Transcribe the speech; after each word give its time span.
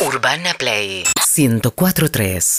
Urbana 0.00 0.54
Play 0.54 1.04
1043. 1.36 2.58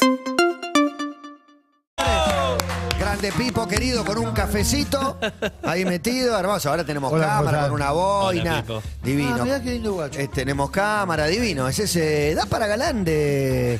Grande 3.00 3.32
Pipo, 3.32 3.68
querido, 3.68 4.04
con 4.06 4.18
un 4.18 4.32
cafecito 4.34 5.18
ahí 5.64 5.86
metido, 5.86 6.38
hermoso. 6.38 6.70
Ahora 6.70 6.84
tenemos 6.86 7.12
Hola, 7.12 7.28
cámara 7.28 7.58
José. 7.60 7.70
con 7.70 7.82
una 7.82 7.92
boina. 7.92 8.42
Hola, 8.52 8.62
Pipo. 8.62 8.84
Divino. 9.04 9.38
Ah, 9.40 9.44
mirá 9.44 9.62
qué 9.64 9.72
lindo 9.72 9.94
guacho. 9.94 10.20
Eh, 10.20 10.28
tenemos 10.28 10.70
cámara, 10.70 11.26
divino. 11.28 11.68
Es 11.68 11.80
ese. 11.80 12.36
Da 12.36 12.46
para 12.46 12.68
galán 12.68 13.04
de, 13.06 13.80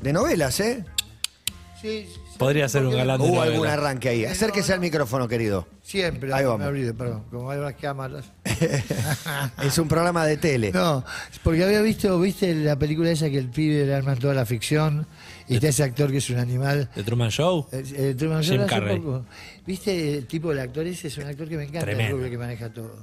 de 0.00 0.12
novelas, 0.12 0.58
¿eh? 0.60 0.84
Sí, 1.80 2.08
sí, 2.12 2.20
Podría 2.38 2.68
ser 2.68 2.84
un 2.86 2.94
galán 2.94 3.18
de 3.18 3.24
Hubo 3.24 3.36
novela. 3.36 3.52
algún 3.52 3.66
arranque 3.66 4.08
ahí. 4.08 4.24
Acérquese 4.24 4.72
al 4.72 4.80
micrófono, 4.80 5.26
querido. 5.28 5.66
Siempre, 5.82 6.32
Ahí 6.32 6.42
me 6.42 6.48
vamos. 6.50 6.66
abrí, 6.66 6.92
perdón, 6.92 7.24
como 7.30 7.50
hay 7.50 7.58
unas 7.58 7.74
cámaras. 7.74 8.24
Es 9.62 9.78
un 9.78 9.88
programa 9.88 10.24
de 10.26 10.36
tele. 10.36 10.72
No, 10.72 11.04
porque 11.42 11.64
había 11.64 11.80
visto, 11.82 12.18
viste 12.20 12.54
la 12.54 12.76
película 12.78 13.10
esa 13.10 13.30
que 13.30 13.38
el 13.38 13.48
pibe 13.50 13.86
le 13.86 13.94
arma 13.94 14.16
toda 14.16 14.34
la 14.34 14.44
ficción 14.46 15.06
y 15.48 15.54
está 15.56 15.68
ese 15.68 15.82
actor 15.84 16.10
que 16.10 16.18
es 16.18 16.30
un 16.30 16.38
animal. 16.38 16.88
¿The 16.94 17.02
Truman 17.04 17.30
Show? 17.30 17.68
Eh, 17.72 17.84
eh, 17.96 18.14
Truman 18.16 18.42
Show 18.42 18.56
hace 18.60 18.66
Carrey. 18.66 18.98
poco. 18.98 19.24
¿Viste 19.66 20.18
el 20.18 20.26
tipo 20.26 20.50
del 20.50 20.60
actor 20.60 20.86
ese? 20.86 21.08
Es 21.08 21.18
un 21.18 21.24
actor 21.26 21.48
que 21.48 21.56
me 21.56 21.62
encanta, 21.64 21.80
el 21.80 21.84
Tremendo. 21.96 22.16
rubio 22.16 22.30
que 22.30 22.38
maneja 22.38 22.68
todo. 22.72 22.96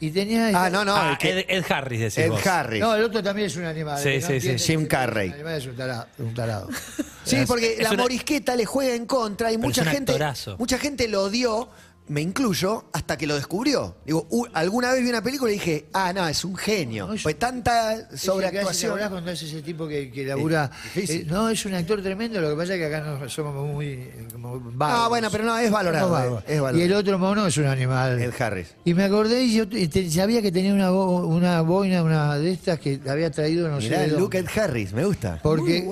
Y 0.00 0.10
tenía. 0.10 0.50
Ah, 0.54 0.68
no, 0.70 0.84
no. 0.84 0.94
ah, 0.94 1.12
el 1.12 1.18
que- 1.18 1.40
Ed, 1.40 1.44
Ed 1.48 1.64
Harris, 1.70 2.00
decís 2.00 2.18
Ed 2.18 2.30
vos. 2.30 2.46
Harris. 2.46 2.80
No, 2.80 2.94
el 2.94 3.04
otro 3.04 3.22
también 3.22 3.46
es 3.46 3.56
un 3.56 3.64
animal. 3.64 3.98
Sí, 4.02 4.08
el 4.08 4.14
que 4.14 4.20
no 4.20 4.26
sí, 4.26 4.40
sí. 4.40 4.48
entiende 4.50 4.62
Jim 4.64 4.80
que 4.82 4.88
Carrey. 4.88 5.28
El 5.28 5.34
animal 5.34 5.54
es 5.58 5.66
un 5.66 5.76
tarado. 5.76 6.06
Un 6.18 6.34
tarado. 6.34 6.68
Sí, 7.24 7.36
porque 7.46 7.74
Es 7.74 7.82
la 7.82 7.90
una- 7.92 8.02
morisqueta 8.02 8.54
le 8.56 8.64
juega 8.66 8.94
en 8.94 9.06
contra 9.06 9.50
y 9.52 9.58
mucha 9.58 9.80
es 9.82 9.86
un 9.88 9.92
gente, 9.92 10.12
actorazo. 10.12 10.56
mucha 10.58 10.78
gente 10.78 11.08
lo 11.08 11.22
odió, 11.24 11.68
me 12.06 12.20
incluyo, 12.20 12.84
hasta 12.92 13.16
que 13.16 13.26
lo 13.26 13.34
descubrió. 13.34 13.96
Digo, 14.04 14.26
u- 14.30 14.46
alguna 14.52 14.92
vez 14.92 15.02
vi 15.02 15.08
una 15.08 15.22
película 15.22 15.50
y 15.50 15.54
dije, 15.54 15.86
ah, 15.94 16.12
no, 16.12 16.28
es 16.28 16.44
un 16.44 16.54
genio. 16.54 17.06
No, 17.06 17.14
es- 17.14 17.22
Pues 17.22 17.38
tanta 17.38 18.08
¿Te 18.08 18.18
sobreactuación. 18.18 18.90
acordás 18.92 19.10
cuando 19.10 19.30
es 19.30 19.42
ese 19.42 19.62
tipo 19.62 19.88
que, 19.88 20.10
que 20.10 20.24
labura? 20.26 20.70
difícil. 20.94 21.22
Eh, 21.22 21.26
no, 21.26 21.48
es 21.48 21.64
un 21.64 21.72
actor 21.74 22.02
tremendo, 22.02 22.40
lo 22.42 22.50
que 22.50 22.56
pasa 22.56 22.74
es 22.74 22.78
que 22.80 22.86
acá 22.94 23.00
no 23.00 23.28
somos 23.30 23.54
muy 23.74 23.86
eh, 23.86 24.28
como 24.32 24.60
vagos. 24.60 24.98
Ah, 25.00 25.08
bueno, 25.08 25.28
pero 25.30 25.44
no, 25.44 25.56
es 25.58 25.70
valorado, 25.70 26.06
Somos 26.08 26.20
vagos. 26.22 26.44
es 26.46 26.60
valorado. 26.60 26.78
Y 26.78 26.82
el 26.82 26.92
otro 26.92 27.18
mono 27.18 27.46
es 27.46 27.56
un 27.56 27.66
animal. 27.66 28.20
Ed 28.20 28.32
Harris. 28.38 28.74
Y 28.84 28.92
me 28.92 29.04
acordé 29.04 29.42
y 29.44 29.54
yo 29.54 29.66
te- 29.66 29.88
te- 29.88 30.10
sabía 30.10 30.42
que 30.42 30.52
tenía 30.52 30.74
una, 30.74 30.90
bo- 30.90 31.26
una 31.26 31.62
boina, 31.62 32.02
una 32.02 32.36
de 32.36 32.50
estas 32.52 32.78
que 32.80 33.00
había 33.08 33.30
traído 33.30 33.68
no 33.70 33.78
Mirá 33.78 33.88
sé 33.88 33.98
de 34.00 34.04
el 34.04 34.10
dónde. 34.10 34.20
look 34.20 34.34
Ed 34.34 34.58
Harris, 34.60 34.92
me 34.92 35.04
gusta. 35.06 35.40
Porque, 35.42 35.88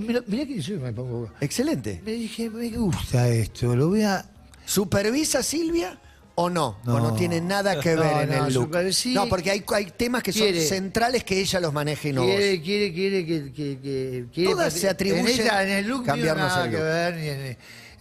mirá, 0.00 0.22
mirá 0.26 0.46
que 0.46 0.60
yo 0.60 0.76
me 0.78 0.92
pongo... 0.92 1.28
Excelente. 1.40 2.00
Me 2.04 2.12
dije, 2.12 2.48
me 2.48 2.68
gusta 2.70 3.28
esto, 3.28 3.74
lo 3.74 3.88
voy 3.88 4.02
a... 4.02 4.24
¿Supervisa 4.68 5.42
Silvia 5.42 5.98
o 6.34 6.50
no? 6.50 6.78
O 6.84 6.90
no 6.92 7.00
No. 7.00 7.14
tiene 7.14 7.40
nada 7.40 7.80
que 7.80 7.96
ver 7.96 8.04
No, 8.14 8.20
en 8.20 8.28
no, 8.28 8.46
el 8.46 8.54
look. 8.54 8.70
No, 9.14 9.28
porque 9.28 9.50
hay, 9.50 9.64
hay 9.74 9.86
temas 9.86 10.22
que 10.22 10.30
Quiere. 10.32 10.60
son 10.60 10.68
centrales 10.68 11.24
que 11.24 11.40
ella 11.40 11.58
los 11.58 11.72
maneja 11.72 12.08
y 12.08 12.12
no 12.12 12.22
vos. 12.22 12.30
quiere, 12.36 12.62
quiere, 12.62 12.92
quiere 12.92 13.24
que... 13.26 13.52
que, 13.52 13.78
que- 13.80 14.24
quiere 14.32 14.50
Todas 14.50 14.74
se 14.74 14.88
atribuyen 14.90 15.26
en, 15.26 15.46
esa- 15.46 15.62
en 15.62 15.70
el 15.70 15.88
look 15.88 16.00
no 16.00 16.06
cambiarnos 16.06 16.46
nada 16.48 16.64
el 16.66 16.70
que 16.70 16.76
look. 16.76 16.86
ver, 16.86 17.14
ni 17.16 17.28
en, 17.28 17.56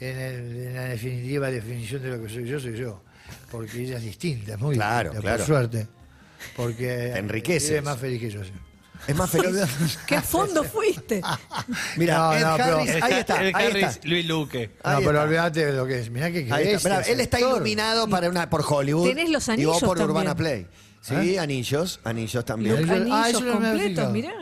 en 0.10 0.18
el- 0.20 0.68
en 0.68 0.74
la 0.76 0.84
definitiva 0.90 1.50
definición 1.52 2.02
de 2.04 2.10
lo 2.10 2.22
que 2.22 2.30
soy 2.30 2.46
yo, 2.48 2.60
soy 2.60 2.78
yo. 2.78 3.02
Porque 3.50 3.82
ella 3.82 3.96
es 3.98 4.04
distinta, 4.04 4.54
es 4.56 4.60
muy 4.60 4.76
Claro, 4.76 5.10
distinta, 5.12 5.22
claro. 5.22 5.38
por 5.38 5.48
suerte. 5.48 5.88
Porque 6.56 6.86
Te 6.86 7.56
ella 7.56 7.78
es 7.78 7.84
más 7.84 7.98
feliz 7.98 8.20
que 8.20 8.30
yo. 8.30 8.44
sí. 8.44 8.52
Es 9.06 9.16
más 9.16 9.30
feliz. 9.30 9.68
¿Qué 10.08 10.16
a 10.16 10.22
fondo 10.22 10.64
fuiste? 10.64 11.22
Mira, 11.98 12.18
No, 12.18 12.34
Ed 12.34 12.42
no, 12.44 12.58
pero- 12.58 12.78
Harris, 12.80 13.04
ahí 13.04 13.14
está, 13.14 13.44
Ed 13.44 13.56
ahí 13.56 13.66
Harris, 13.68 13.84
está. 13.84 14.08
Luis 14.08 14.26
Luque. 14.26 14.72
Ahí 14.84 14.94
no, 14.96 15.00
pero 15.00 15.12
está. 15.12 15.24
olvídate 15.24 15.66
de 15.66 15.74
lo 15.74 15.86
que 15.86 16.00
es. 16.00 16.10
Mirá 16.10 16.32
que 16.32 16.48
Ahí 16.52 16.68
está. 16.70 16.90
Mirá, 16.90 17.02
él 17.02 17.20
está 17.20 17.40
iluminado 17.40 18.10
para 18.10 18.30
una, 18.30 18.50
por 18.50 18.64
Hollywood. 18.68 19.08
Tenés 19.08 19.30
los 19.30 19.48
Y 19.48 19.52
anillos 19.52 19.74
vos 19.74 19.84
por 19.84 19.98
también. 19.98 20.10
Urbana 20.12 20.36
Play. 20.36 20.68
Sí, 21.02 21.38
anillos, 21.38 22.00
anillos 22.04 22.44
también. 22.44 22.82
Los 22.82 22.90
ah, 22.90 23.24
anillos 23.24 23.42
había 23.42 23.54
completos, 23.54 24.12
mirá. 24.12 24.34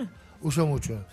Uso 0.41 0.65
mucho. 0.65 1.05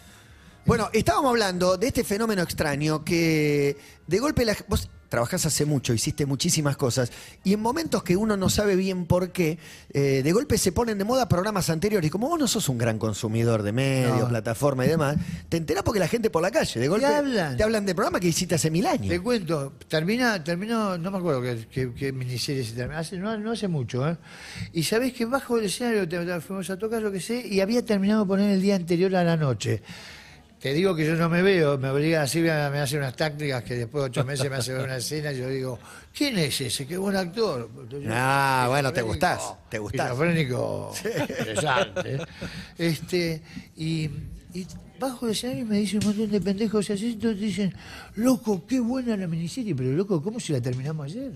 Bueno, 0.65 0.89
estábamos 0.93 1.31
hablando 1.31 1.77
de 1.77 1.89
este 1.89 2.05
fenómeno 2.05 2.43
extraño 2.43 3.05
que 3.05 3.77
de 4.07 4.19
golpe 4.19 4.45
la, 4.45 4.57
vos 4.69 4.89
trabajás 5.13 5.45
hace 5.45 5.67
mucho, 5.67 5.93
hiciste 5.93 6.25
muchísimas 6.25 6.77
cosas 6.79 7.13
y 7.45 7.53
en 7.53 7.61
momentos 7.61 8.03
que 8.03 8.17
uno 8.17 8.35
no 8.39 8.49
sabe 8.49 8.77
bien 8.77 9.05
por 9.05 9.31
qué, 9.31 9.59
eh, 9.93 10.23
de 10.25 10.33
golpe 10.33 10.57
se 10.57 10.73
ponen 10.73 10.97
de 10.97 11.05
moda 11.05 11.29
programas 11.29 11.69
anteriores 11.69 12.09
y 12.09 12.11
como 12.11 12.29
vos 12.31 12.39
no 12.41 12.49
sos 12.49 12.67
un 12.71 12.79
gran 12.79 12.99
consumidor 12.99 13.63
de 13.63 13.73
medios, 13.73 14.19
No. 14.21 14.29
plataforma 14.29 14.87
y 14.87 14.89
demás, 14.89 15.17
te 15.51 15.59
enterás 15.59 15.83
porque 15.85 16.01
la 16.01 16.09
gente 16.09 16.31
por 16.31 16.41
la 16.41 16.51
calle, 16.51 16.81
de 16.81 16.89
golpe 16.89 17.05
hablan? 17.05 17.59
te 17.59 17.63
hablan 17.63 17.85
de 17.85 17.95
programas 17.95 18.23
que 18.23 18.29
hiciste 18.29 18.55
hace 18.55 18.71
mil 18.71 18.87
años. 18.87 19.09
Te 19.11 19.21
cuento, 19.21 19.75
termina, 19.87 20.43
terminó, 20.43 20.97
no 20.97 21.11
me 21.11 21.19
acuerdo 21.19 21.43
qué, 21.43 21.67
qué- 21.71 21.93
qué 21.93 22.11
miniserie 22.13 22.65
se 22.65 22.73
terminó, 22.73 22.99
hace, 22.99 23.19
no, 23.19 23.37
no 23.37 23.53
hace 23.53 23.69
mucho, 23.69 24.09
¿eh? 24.09 24.17
Y 24.73 24.83
sabés 24.85 25.13
que 25.13 25.27
bajo 25.27 25.59
el 25.59 25.67
escenario 25.67 26.09
te- 26.09 26.25
te- 26.25 26.41
fuimos 26.41 26.71
a 26.71 26.79
tocar 26.79 27.03
lo 27.03 27.13
que 27.13 27.21
sé 27.21 27.47
y 27.47 27.61
había 27.61 27.85
terminado 27.85 28.23
de 28.23 28.29
poner 28.29 28.51
el 28.51 28.63
día 28.63 28.77
anterior 28.77 29.15
a 29.15 29.23
la 29.25 29.37
noche. 29.37 29.83
Te 30.63 30.73
digo 30.73 30.95
que 30.95 31.05
yo 31.05 31.17
no 31.17 31.29
me 31.29 31.43
veo, 31.43 31.77
me 31.77 31.89
obliga 31.91 32.23
a 32.23 32.27
Silvia, 32.29 32.71
me 32.71 32.79
hace 32.79 32.97
unas 32.97 33.17
tácticas 33.17 33.65
que 33.65 33.75
después 33.75 34.05
de 34.05 34.11
ocho 34.11 34.25
meses 34.25 34.49
me 34.49 34.55
hace 34.55 34.73
ver 34.73 34.85
una 34.85 34.99
escena 34.99 35.33
y 35.33 35.39
yo 35.39 35.49
digo, 35.49 35.77
¿quién 36.15 36.39
es 36.39 36.61
ese? 36.61 36.87
Qué 36.87 36.97
buen 36.97 37.17
actor. 37.17 37.69
Ah, 38.09 38.67
bueno, 38.69 38.93
te 38.93 39.03
gustás, 39.03 39.57
te 39.69 39.81
gustás. 39.81 40.13
esquizofrénico, 40.13 40.95
interesante. 41.19 42.19
Este, 42.79 43.43
y, 43.77 44.09
y 44.55 44.67
bajo 45.01 45.27
el 45.27 45.33
escenario 45.33 45.67
me 45.67 45.79
dice 45.79 45.99
un 45.99 46.05
montón 46.05 46.31
de 46.31 46.41
pendejos 46.41 46.89
y 46.91 46.93
así, 46.93 47.07
entonces 47.15 47.41
dicen, 47.41 47.75
loco, 48.15 48.65
qué 48.65 48.79
buena 48.79 49.17
la 49.17 49.27
miniserie, 49.27 49.75
pero 49.75 49.91
loco, 49.91 50.23
¿cómo 50.23 50.39
si 50.39 50.53
la 50.53 50.61
terminamos 50.61 51.07
ayer? 51.07 51.33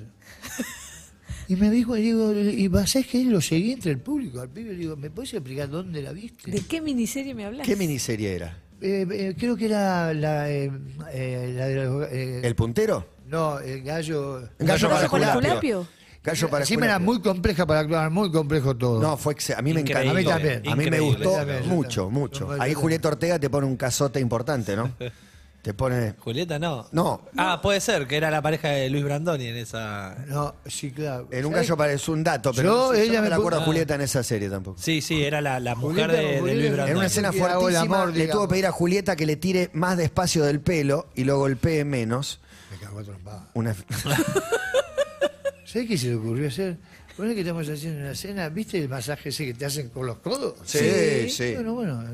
Y 1.49 1.57
me 1.57 1.69
dijo, 1.69 1.97
y 1.97 2.03
digo, 2.03 2.33
y 2.33 2.71
sabes 2.87 3.09
que 3.09 3.25
lo 3.25 3.41
seguí 3.41 3.73
entre 3.73 3.91
el 3.91 3.99
público, 3.99 4.41
al 4.41 4.51
pibe, 4.51 4.71
le 4.73 4.79
digo, 4.79 4.97
¿me 4.97 5.11
puedes 5.11 5.35
explicar 5.35 5.69
dónde 5.69 6.01
la 6.01 6.13
viste? 6.13 6.49
¿De 6.49 6.61
qué 6.61 6.81
miniserie 6.81 7.35
me 7.35 7.45
hablas? 7.45 7.67
¿Qué 7.67 7.75
miniserie 7.75 8.33
era? 8.33 8.66
Eh, 8.81 9.07
eh, 9.11 9.35
creo 9.39 9.57
que 9.57 9.67
era 9.67 10.13
la, 10.13 10.51
eh, 10.51 10.71
eh, 11.13 11.55
la 11.57 11.67
de 11.67 11.75
los, 11.85 12.07
eh, 12.11 12.41
¿El 12.45 12.55
puntero? 12.55 13.07
no, 13.29 13.59
el 13.59 13.83
gallo. 13.83 14.43
Gallo 14.59 14.89
para 14.91 15.03
Esculapio. 15.05 15.87
Gallo 16.23 16.49
para 16.51 16.63
Encima 16.65 16.85
era 16.87 16.95
Esculapio. 16.97 17.15
muy 17.15 17.23
compleja 17.23 17.67
para 17.67 17.81
actuar, 17.81 18.11
muy 18.11 18.31
complejo 18.33 18.77
todo. 18.77 19.01
No, 19.01 19.17
fue 19.17 19.33
ex- 19.35 19.51
a 19.51 19.63
mí 19.63 19.73
me 19.73 19.81
encantó. 19.81 20.11
A 20.11 20.15
mí 20.15 20.25
también. 20.25 20.63
A 20.69 20.75
mí 20.75 20.77
me 20.77 20.97
Increíble. 20.97 21.25
gustó 21.25 21.33
También, 21.39 21.63
yo 21.63 21.69
mucho, 21.69 22.03
también. 22.05 22.21
mucho. 22.21 22.51
Ahí. 22.61 22.75
Julieta 22.75 23.09
Ortega 23.09 23.39
te 23.39 23.49
pone 23.49 23.67
un 23.67 23.77
cazote 23.77 24.21
importante, 24.21 24.75
¿no? 24.77 24.93
Te 25.67 25.75
pone. 25.75 26.15
Julieta 26.21 26.61
no. 26.61 26.87
No. 26.93 27.23
Ah, 27.37 27.59
puede 27.61 27.81
ser, 27.81 28.07
que 28.07 28.17
era 28.17 28.31
la 28.31 28.41
pareja 28.41 28.69
de 28.69 28.89
Luis 28.89 29.03
Brandoni 29.03 29.47
en 29.47 29.57
esa. 29.57 30.17
No, 30.29 30.55
sí, 30.65 30.93
claro. 30.93 31.27
En 31.33 31.45
un 31.45 31.55
gallo 31.55 31.77
parece 31.77 32.09
un 32.13 32.23
dato, 32.23 32.53
pero 32.55 32.69
Yo, 32.69 32.77
no 32.77 32.93
sé, 32.93 32.99
yo 32.99 33.03
ella 33.03 33.19
no 33.19 33.23
me 33.25 33.31
la 33.31 33.35
acuerdo 33.35 33.59
a 33.59 33.65
Julieta 33.65 33.97
en 33.97 34.03
esa 34.03 34.23
serie 34.23 34.49
tampoco. 34.49 34.81
Sí, 34.81 35.01
sí, 35.01 35.25
era 35.25 35.41
la, 35.41 35.59
la 35.59 35.75
mujer 35.75 36.07
Julieta, 36.07 36.45
de. 36.45 36.55
Luis 36.55 36.71
Brandoni. 36.71 36.91
En 36.93 36.97
una 36.99 37.07
escena 37.07 37.33
fuertísima 37.33 37.81
amor, 37.81 38.09
le 38.11 38.13
digamos. 38.13 38.33
tuvo 38.33 38.47
que 38.47 38.51
pedir 38.53 38.67
a 38.67 38.71
Julieta 38.71 39.17
que 39.17 39.27
le 39.27 39.35
tire 39.35 39.71
más 39.73 39.97
despacio 39.97 40.45
del 40.45 40.61
pelo 40.61 41.09
y 41.17 41.25
luego 41.25 41.49
el 41.49 41.57
P 41.57 41.85
menos. 41.85 42.39
Me 42.71 42.79
cago 42.79 43.01
a 43.01 43.03
trompada. 43.03 43.51
Una... 43.55 43.75
¿Sabes 45.65 45.89
qué 45.89 45.99
se 45.99 46.11
le 46.11 46.15
ocurrió 46.15 46.47
hacer? 46.47 46.77
Bueno, 47.19 47.35
que 47.35 47.41
estamos 47.41 47.69
haciendo 47.69 48.03
una 48.03 48.15
cena, 48.15 48.49
¿viste 48.51 48.79
el 48.79 48.89
masaje 48.89 49.31
ese 49.31 49.47
que 49.47 49.55
te 49.55 49.65
hacen 49.65 49.89
con 49.89 50.07
los 50.07 50.19
codos? 50.19 50.55
Sí, 50.65 51.29
sí. 51.29 51.55
Bueno, 51.55 51.75
bueno. 51.75 52.05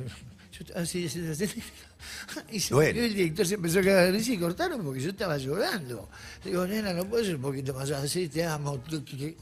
Yo, 0.52 0.64
así, 0.74 1.04
así, 1.06 1.26
así, 1.26 1.62
y 2.50 2.60
se 2.60 2.74
murió 2.74 3.04
el 3.04 3.14
director 3.14 3.46
se 3.46 3.54
empezó 3.54 3.78
a 3.80 3.82
cagar 3.82 4.06
de 4.06 4.12
risa 4.12 4.32
y 4.32 4.38
cortaron 4.38 4.82
porque 4.84 5.00
yo 5.00 5.10
estaba 5.10 5.36
llorando. 5.38 6.08
Digo, 6.44 6.66
nena, 6.66 6.92
no 6.92 7.04
puedes 7.08 7.26
ser 7.26 7.36
un 7.36 7.42
poquito 7.42 7.74
más 7.74 7.90
así, 7.90 8.28
te 8.28 8.44
amo. 8.44 8.78
tu, 8.78 9.00
tu, 9.00 9.16
tu". 9.16 9.24
Y 9.24 9.34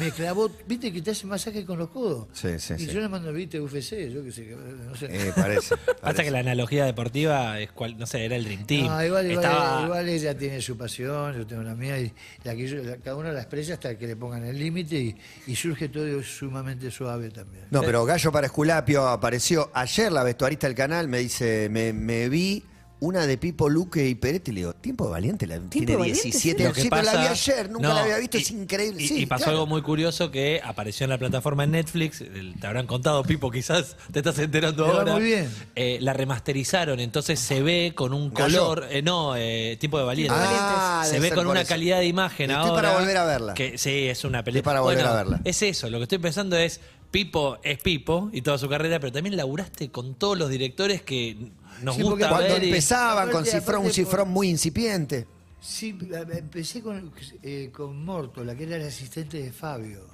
me 0.00 0.10
clavó, 0.10 0.50
viste 0.66 0.92
que 0.92 1.00
te 1.02 1.10
hace 1.12 1.26
masaje 1.26 1.64
con 1.64 1.78
los 1.78 1.90
codos. 1.90 2.28
Sí, 2.32 2.58
sí, 2.58 2.74
Y 2.74 2.78
sí. 2.80 2.86
yo 2.86 3.00
le 3.00 3.08
mando, 3.08 3.32
viste, 3.32 3.60
UFC, 3.60 4.10
yo 4.12 4.22
qué 4.24 4.32
sé, 4.32 4.44
que- 4.46 4.56
no 4.56 4.94
sé. 4.96 5.06
Eh, 5.10 5.32
parece. 5.34 5.76
Pasa 5.76 5.94
parece. 6.00 6.24
que 6.24 6.30
la 6.30 6.38
analogía 6.40 6.84
deportiva 6.84 7.58
es 7.60 7.70
cual, 7.72 7.96
no 7.98 8.06
sé, 8.06 8.24
era 8.24 8.36
el 8.36 8.44
Dream 8.44 8.66
Team. 8.66 8.86
No, 8.86 9.04
igual, 9.04 9.30
igual, 9.30 9.44
Estaba- 9.44 9.82
igual 9.84 10.08
ella 10.08 10.36
tiene 10.36 10.60
su 10.60 10.76
pasión, 10.76 11.36
yo 11.36 11.46
tengo 11.46 11.62
la 11.62 11.74
mía, 11.74 11.98
y 12.00 12.12
la 12.44 12.54
que 12.54 12.66
yo- 12.68 12.82
la- 12.82 12.96
cada 12.98 13.16
uno 13.16 13.32
la 13.32 13.40
expresa 13.40 13.74
hasta 13.74 13.96
que 13.96 14.06
le 14.06 14.16
pongan 14.16 14.44
el 14.44 14.58
límite 14.58 14.96
y, 14.96 15.16
y 15.46 15.56
surge 15.56 15.88
todo 15.88 16.22
sumamente 16.22 16.90
suave 16.90 17.30
también. 17.30 17.66
No, 17.70 17.80
pero 17.82 18.04
Gallo 18.04 18.30
para 18.32 18.46
Esculapio 18.46 19.08
apareció 19.08 19.70
ayer 19.74 20.12
la 20.12 20.22
vestuarista 20.24 20.66
del 20.66 20.76
canal, 20.76 21.08
me 21.08 21.18
dice, 21.18 21.68
me, 21.70 21.92
me 22.02 22.28
vi 22.28 22.64
una 23.00 23.26
de 23.26 23.36
Pipo 23.36 23.68
Luque 23.68 24.08
y 24.08 24.14
Peretti, 24.14 24.52
le 24.52 24.60
digo, 24.60 24.74
tiempo 24.74 25.10
valiente, 25.10 25.44
la, 25.48 25.58
tiene 25.58 25.96
Valiente, 25.96 26.22
17 26.22 26.38
sí. 26.38 26.62
Lo 26.62 26.64
años, 26.68 26.76
que 26.76 26.82
sí, 26.82 26.88
pero 26.88 27.02
la 27.02 27.10
vi 27.10 27.16
pasa- 27.26 27.30
ayer, 27.32 27.68
nunca 27.68 27.88
no, 27.88 27.94
la 27.94 28.02
había 28.02 28.18
visto, 28.18 28.38
y- 28.38 28.42
es 28.42 28.50
increíble. 28.52 29.02
Y, 29.02 29.08
sí, 29.08 29.22
y 29.22 29.26
pasó 29.26 29.42
claro. 29.46 29.58
algo 29.58 29.66
muy 29.66 29.82
curioso 29.82 30.30
que 30.30 30.60
apareció 30.62 31.02
en 31.02 31.10
la 31.10 31.18
plataforma 31.18 31.64
en 31.64 31.72
Netflix, 31.72 32.20
el- 32.20 32.54
te 32.60 32.64
habrán 32.68 32.86
contado, 32.86 33.24
Pipo, 33.24 33.50
quizás 33.50 33.96
te 34.12 34.20
estás 34.20 34.38
enterando 34.38 34.84
va 34.86 34.92
ahora. 35.00 35.12
muy 35.14 35.22
bien. 35.24 35.50
Eh, 35.74 35.98
la 36.00 36.12
remasterizaron, 36.12 37.00
entonces 37.00 37.40
se 37.40 37.60
ve 37.60 37.92
con 37.92 38.14
un 38.14 38.30
color, 38.30 38.86
eh, 38.88 39.02
no, 39.02 39.34
eh, 39.36 39.76
tipo 39.80 39.98
de 39.98 40.04
valiente. 40.04 40.34
Ah, 40.38 41.04
se 41.04 41.18
ve 41.18 41.32
con 41.32 41.48
una 41.48 41.62
eso. 41.62 41.70
calidad 41.70 41.98
de 41.98 42.06
imagen 42.06 42.52
Estoy 42.52 42.68
ahora. 42.70 42.82
para 42.82 42.98
volver 43.00 43.16
a 43.16 43.24
verla. 43.24 43.54
Que, 43.54 43.78
sí, 43.78 44.06
es 44.06 44.22
una 44.24 44.44
película. 44.44 44.62
para 44.62 44.80
volver 44.80 45.04
a 45.06 45.14
verla. 45.14 45.40
Es 45.44 45.60
eso, 45.62 45.90
lo 45.90 45.98
que 45.98 46.04
estoy 46.04 46.18
pensando 46.18 46.56
es, 46.56 46.80
Pipo 47.10 47.58
es 47.64 47.78
Pipo 47.78 48.30
y 48.32 48.42
toda 48.42 48.58
su 48.58 48.68
carrera, 48.68 49.00
pero 49.00 49.12
también 49.12 49.36
laburaste 49.36 49.90
con 49.90 50.14
todos 50.14 50.38
los 50.38 50.48
directores 50.48 51.02
que 51.02 51.36
nos 51.82 51.96
Sí, 51.96 52.02
porque 52.02 52.24
gusta 52.24 52.28
Cuando 52.30 52.54
ver. 52.54 52.64
y- 52.64 52.68
empezaban 52.68 53.26
con 53.30 53.42
Aparte- 53.42 53.50
cifrón, 53.60 53.84
un 53.86 53.90
cifrón 53.92 54.24
por- 54.26 54.32
muy 54.34 54.48
incipiente. 54.48 55.26
Sí, 55.60 55.96
a- 56.14 56.36
empecé 56.38 56.82
con, 56.82 57.12
eh, 57.42 57.70
con 57.72 58.04
Morto, 58.04 58.42
la 58.44 58.54
que 58.54 58.64
era 58.64 58.78
la 58.78 58.86
asistente 58.86 59.42
de 59.42 59.52
Fabio. 59.52 60.10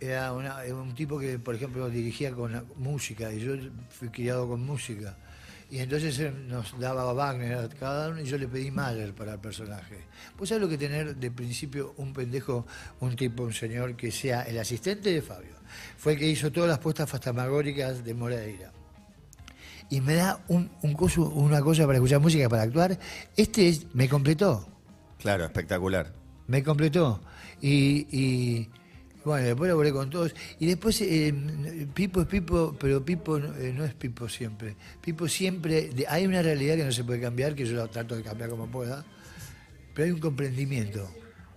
era 0.00 0.32
una- 0.32 0.58
un 0.74 0.94
tipo 0.94 1.18
que, 1.18 1.38
por 1.38 1.54
ejemplo, 1.54 1.88
dirigía 1.88 2.32
con 2.32 2.52
la 2.52 2.64
música 2.76 3.32
y 3.32 3.40
yo 3.40 3.54
fui 3.90 4.08
criado 4.08 4.48
con 4.48 4.64
música. 4.64 5.16
Y 5.70 5.78
entonces 5.78 6.18
él 6.18 6.48
nos 6.48 6.78
daba 6.78 7.12
Wagner 7.12 7.54
a 7.54 7.68
cada 7.68 8.10
uno 8.10 8.20
y 8.20 8.24
yo 8.24 8.36
le 8.36 8.46
pedí 8.46 8.70
Mahler 8.70 9.14
para 9.14 9.32
el 9.34 9.38
personaje. 9.40 10.04
Pues 10.36 10.48
sabes 10.50 10.62
lo 10.62 10.68
que 10.68 10.76
tener 10.78 11.16
de 11.16 11.30
principio 11.30 11.94
un 11.96 12.12
pendejo, 12.12 12.66
un 13.00 13.16
tipo, 13.16 13.42
un 13.44 13.52
señor 13.54 13.96
que 13.96 14.10
sea 14.12 14.42
el 14.42 14.58
asistente 14.58 15.10
de 15.10 15.22
Fabio. 15.22 15.54
Fue 15.96 16.12
el 16.12 16.18
que 16.18 16.26
hizo 16.28 16.52
todas 16.52 16.68
las 16.68 16.78
puestas 16.78 17.08
fantasmagóricas 17.08 18.04
de 18.04 18.14
Moreira. 18.14 18.70
Y 19.92 20.00
me 20.00 20.14
da 20.14 20.42
un, 20.48 20.70
un 20.82 20.94
coso- 20.94 21.28
una 21.28 21.60
cosa 21.60 21.84
para 21.84 21.98
escuchar 21.98 22.18
música, 22.20 22.48
para 22.48 22.62
actuar. 22.62 22.98
Este 23.36 23.68
es- 23.68 23.86
me 23.94 24.08
completó. 24.08 24.66
Claro, 25.18 25.44
espectacular. 25.44 26.12
Me 26.46 26.62
completó. 26.62 27.20
Y, 27.60 28.06
y, 28.10 28.70
bueno, 29.22 29.46
después 29.48 29.68
lo 29.70 29.76
volé 29.76 29.92
con 29.92 30.08
todos. 30.08 30.34
Y 30.58 30.64
después 30.66 30.98
eh, 31.02 31.34
Pipo 31.92 32.22
es 32.22 32.26
Pipo, 32.26 32.74
pero 32.80 33.04
Pipo 33.04 33.38
no, 33.38 33.54
eh, 33.56 33.70
no 33.76 33.84
es 33.84 33.92
Pipo 33.92 34.30
siempre. 34.30 34.76
Pipo 35.02 35.28
siempre, 35.28 35.90
de- 35.90 36.06
hay 36.08 36.24
una 36.26 36.40
realidad 36.40 36.76
que 36.76 36.84
no 36.86 36.92
se 36.92 37.04
puede 37.04 37.20
cambiar, 37.20 37.54
que 37.54 37.66
yo 37.66 37.74
la 37.76 37.86
trato 37.88 38.16
de 38.16 38.22
cambiar 38.22 38.48
como 38.48 38.66
pueda, 38.70 39.04
pero 39.94 40.06
hay 40.06 40.10
un 40.12 40.20
comprendimiento. 40.20 41.06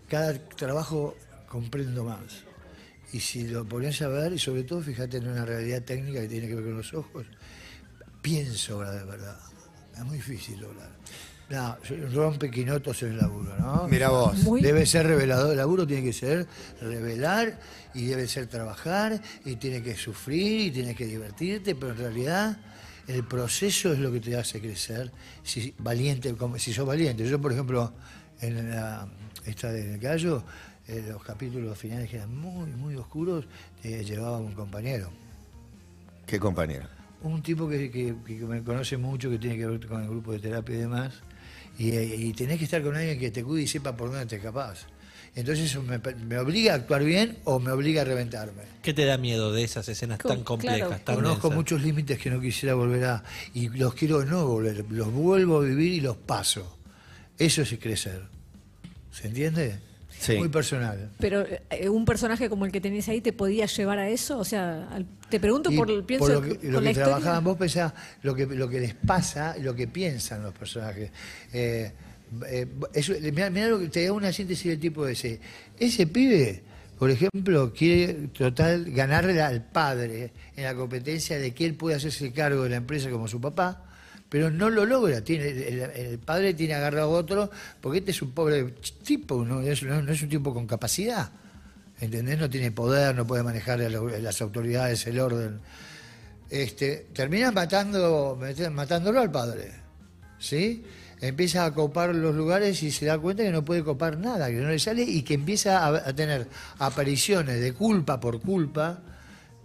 Cada 0.10 0.34
trabajo 0.50 1.16
comprendo 1.48 2.04
más. 2.04 2.44
Y 3.14 3.22
si 3.22 3.48
lo 3.48 3.64
pones 3.64 4.02
a 4.02 4.10
ver, 4.10 4.34
y 4.34 4.40
sobre 4.40 4.64
todo 4.64 4.82
fíjate 4.82 5.18
en 5.18 5.28
una 5.30 5.46
realidad 5.46 5.84
técnica 5.84 6.20
que 6.20 6.28
tiene 6.28 6.48
que 6.50 6.56
ver 6.56 6.66
con 6.66 6.78
los 6.78 6.94
ojos, 6.94 7.26
pienso 8.26 8.74
ahora 8.74 8.92
de 8.92 9.04
verdad. 9.04 9.38
Es 9.96 10.04
muy 10.04 10.18
difícil 10.18 10.60
lograr. 10.60 10.90
No, 11.48 11.78
rompe 12.12 12.50
quinotos 12.50 13.04
en 13.04 13.12
el 13.12 13.18
laburo, 13.20 13.56
¿no? 13.60 13.88
Mira 13.88 14.10
vos. 14.10 14.36
Muy- 14.40 14.62
Debe 14.62 14.88
ser 14.88 15.06
revelador, 15.06 15.52
el 15.52 15.58
laburo 15.58 15.86
tiene 15.86 16.04
que 16.04 16.12
ser 16.14 16.48
revelar 16.82 17.60
y 17.94 18.06
debe 18.08 18.28
ser 18.28 18.48
trabajar 18.48 19.22
y 19.46 19.56
tiene 19.58 19.84
que 19.84 19.96
sufrir 19.96 20.62
y 20.62 20.72
tiene 20.72 20.96
que 20.96 21.06
divertirte, 21.06 21.76
pero 21.76 21.92
en 21.92 21.98
realidad 22.00 22.58
el 23.08 23.24
proceso 23.28 23.94
es 23.94 24.00
lo 24.00 24.12
que 24.12 24.20
te 24.20 24.36
hace 24.36 24.60
crecer, 24.60 25.12
si 25.44 25.76
valiente, 25.78 26.34
como, 26.34 26.58
si 26.58 26.74
sos 26.74 26.88
valiente. 26.88 27.30
Yo, 27.30 27.40
por 27.40 27.52
ejemplo, 27.52 27.94
en 28.42 28.72
la, 28.72 29.08
esta 29.46 29.72
del 29.72 30.00
gallo, 30.00 30.44
eh, 30.88 31.06
los 31.08 31.24
capítulos 31.24 31.78
finales 31.78 32.10
que 32.10 32.16
eran 32.18 32.36
muy, 32.36 32.72
muy 32.72 32.96
oscuros, 32.96 33.46
eh, 33.84 34.04
llevaba 34.04 34.40
un 34.40 34.54
compañero. 34.54 35.12
Qué 36.26 36.40
compañero. 36.40 36.88
Un 37.26 37.42
tipo 37.42 37.68
que, 37.68 37.90
que- 37.90 38.16
que 38.26 38.34
me 38.46 38.62
conoce 38.64 38.98
mucho, 38.98 39.30
que 39.32 39.38
tiene 39.40 39.58
que 39.58 39.66
ver 39.66 39.86
con 39.88 40.02
el 40.04 40.10
grupo 40.10 40.32
de 40.32 40.40
terapia 40.40 40.76
y 40.76 40.80
demás, 40.80 41.14
y, 41.78 41.90
y 41.98 42.34
tenés 42.34 42.60
que 42.60 42.66
estar 42.66 42.82
con 42.84 42.96
alguien 42.96 43.20
que 43.20 43.32
te 43.32 43.44
cuide 43.44 43.64
y 43.64 43.68
sepa 43.68 43.98
por 43.98 44.12
dónde 44.12 44.26
te 44.28 44.36
escapás. 44.36 44.86
Entonces 45.34 45.66
eso 45.72 45.82
me, 45.84 45.98
me 45.98 46.38
obliga 46.38 46.74
a 46.74 46.76
actuar 46.78 47.04
bien 47.04 47.38
o 47.44 47.60
me 47.60 47.72
obliga 47.72 48.04
a 48.04 48.06
reventarme. 48.06 48.62
¿Qué 48.82 48.94
te 48.94 49.04
da 49.06 49.18
miedo 49.18 49.52
de 49.52 49.64
esas 49.64 49.90
escenas 49.90 50.20
tan 50.20 50.44
complejas, 50.44 50.88
claro. 50.88 51.04
tan 51.04 51.16
Conozco 51.16 51.48
densas? 51.50 51.56
muchos 51.58 51.82
límites 51.82 52.20
que 52.20 52.30
no 52.30 52.40
quisiera 52.40 52.74
volver 52.76 53.04
a... 53.06 53.24
Y 53.54 53.68
los 53.70 53.96
quiero 53.96 54.24
no 54.24 54.46
volver, 54.48 54.86
los 54.90 55.12
vuelvo 55.12 55.58
a 55.58 55.66
vivir 55.66 55.92
y 55.94 56.00
los 56.02 56.16
paso. 56.16 56.78
Eso 57.38 57.64
es 57.64 57.76
crecer. 57.82 58.22
¿Se 59.12 59.28
entiende? 59.28 59.80
Sí. 60.20 60.38
Muy 60.38 60.50
personal. 60.50 61.12
Pero 61.20 61.46
eh, 61.70 61.90
un 61.90 62.06
personaje 62.06 62.50
como 62.50 62.66
el 62.66 62.72
que 62.72 62.82
tenés 62.82 63.08
ahí 63.10 63.22
te 63.22 63.34
podía 63.34 63.66
llevar 63.68 64.00
a 64.00 64.10
eso, 64.10 64.40
o 64.40 64.44
sea, 64.46 64.88
al- 64.90 65.06
te 65.30 65.40
pregunto 65.40 65.72
Y 65.72 65.78
por 65.78 65.92
el 65.92 66.04
pienso 66.04 66.26
por 66.28 66.34
lo 66.36 66.42
que, 66.42 66.58
con 66.58 66.72
lo 66.72 66.80
la 66.80 66.84
que 66.86 66.90
historia. 66.92 67.06
trabajaban, 67.06 67.44
vos 67.44 67.58
pensás 67.58 67.94
lo 68.24 68.34
que, 68.34 68.46
lo 68.48 68.68
que 68.70 68.80
les 68.80 68.94
pasa, 68.96 69.56
lo 69.60 69.76
que 69.76 69.88
piensan 69.88 70.42
los 70.44 70.54
personajes. 70.54 71.12
Eh, 71.54 71.92
eh, 72.48 72.68
eso, 72.94 73.14
mirá, 73.22 73.50
mirá 73.50 73.68
lo 73.68 73.80
que 73.80 73.88
te 73.90 74.06
da 74.06 74.14
una 74.14 74.32
síntesis 74.34 74.66
del 74.66 74.80
tipo 74.80 75.08
ese. 75.08 75.40
Ese 75.80 76.08
pibe, 76.08 76.64
por 76.98 77.12
ejemplo, 77.12 77.72
quiere 77.74 78.14
total 78.30 78.86
ganarle 78.92 79.40
al 79.42 79.64
padre 79.64 80.32
en 80.56 80.64
la 80.64 80.74
competencia 80.74 81.38
de 81.38 81.54
que 81.54 81.66
él 81.66 81.76
puede 81.76 81.98
hacerse 81.98 82.32
cargo 82.32 82.64
de 82.64 82.70
la 82.72 82.78
empresa 82.78 83.10
como 83.12 83.28
su 83.28 83.40
papá, 83.40 83.85
pero 84.30 84.50
no 84.50 84.70
lo 84.70 84.86
logra. 84.86 85.22
El, 85.26 86.20
padre 86.24 86.54
tiene 86.54 86.74
agarrado 86.74 87.16
a 87.16 87.20
otro, 87.20 87.52
porque 87.82 88.00
este 88.00 88.12
es 88.12 88.22
un 88.22 88.32
pobre 88.32 88.76
tipo, 89.04 89.46
no 89.46 89.62
es, 89.62 89.82
un 89.82 90.30
tipo 90.30 90.54
con 90.54 90.68
capacidad. 90.68 91.30
¿Entendés? 92.00 92.38
No 92.38 92.50
tiene 92.50 92.72
poder, 92.72 93.16
no 93.16 93.26
puede 93.26 93.44
manejar 93.44 93.80
las 93.80 94.42
autoridades, 94.42 95.08
el 95.08 95.20
orden. 95.20 95.60
Este, 96.50 97.08
matando, 97.54 98.38
matándolo 98.72 99.22
al 99.22 99.32
padre. 99.32 99.72
¿Sí? 100.40 100.84
Empieza 101.22 101.66
a 101.66 101.74
copar 101.74 102.14
los 102.14 102.36
lugares 102.36 102.84
y 102.84 102.92
se 102.92 103.06
da 103.06 103.18
cuenta 103.18 103.44
que 103.44 103.52
no 103.52 103.64
puede 103.64 103.84
copar 103.84 104.18
nada, 104.18 104.48
que 104.50 104.56
no 104.56 104.70
le 104.70 104.80
sale 104.80 105.04
y 105.04 105.22
que 105.22 105.36
empieza 105.36 105.88
a 105.88 106.14
tener 106.14 106.48
apariciones 106.78 107.62
de 107.62 107.74
culpa 107.74 108.20
por 108.20 108.42
culpa 108.42 109.02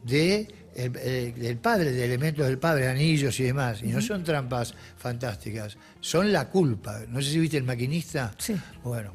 de 0.04 0.59
el- 0.74 0.96
el- 1.44 1.56
padre, 1.58 1.92
de 1.92 2.04
elementos 2.04 2.46
del 2.46 2.58
padre, 2.58 2.88
anillos 2.88 3.38
y 3.40 3.44
demás. 3.44 3.82
Y 3.82 3.88
no 3.88 4.00
son 4.00 4.22
trampas 4.24 4.74
fantásticas, 4.96 5.76
son 6.00 6.32
la 6.32 6.48
culpa. 6.48 7.00
No 7.08 7.20
sé 7.20 7.30
si 7.30 7.38
viste 7.40 7.56
el 7.56 7.64
maquinista. 7.64 8.32
Sí. 8.38 8.54
Bueno, 8.84 9.12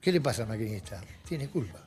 ¿qué 0.00 0.10
le 0.12 0.20
pasa 0.20 0.42
al 0.42 0.48
maquinista? 0.48 1.00
Tiene 1.28 1.48
culpa. 1.48 1.78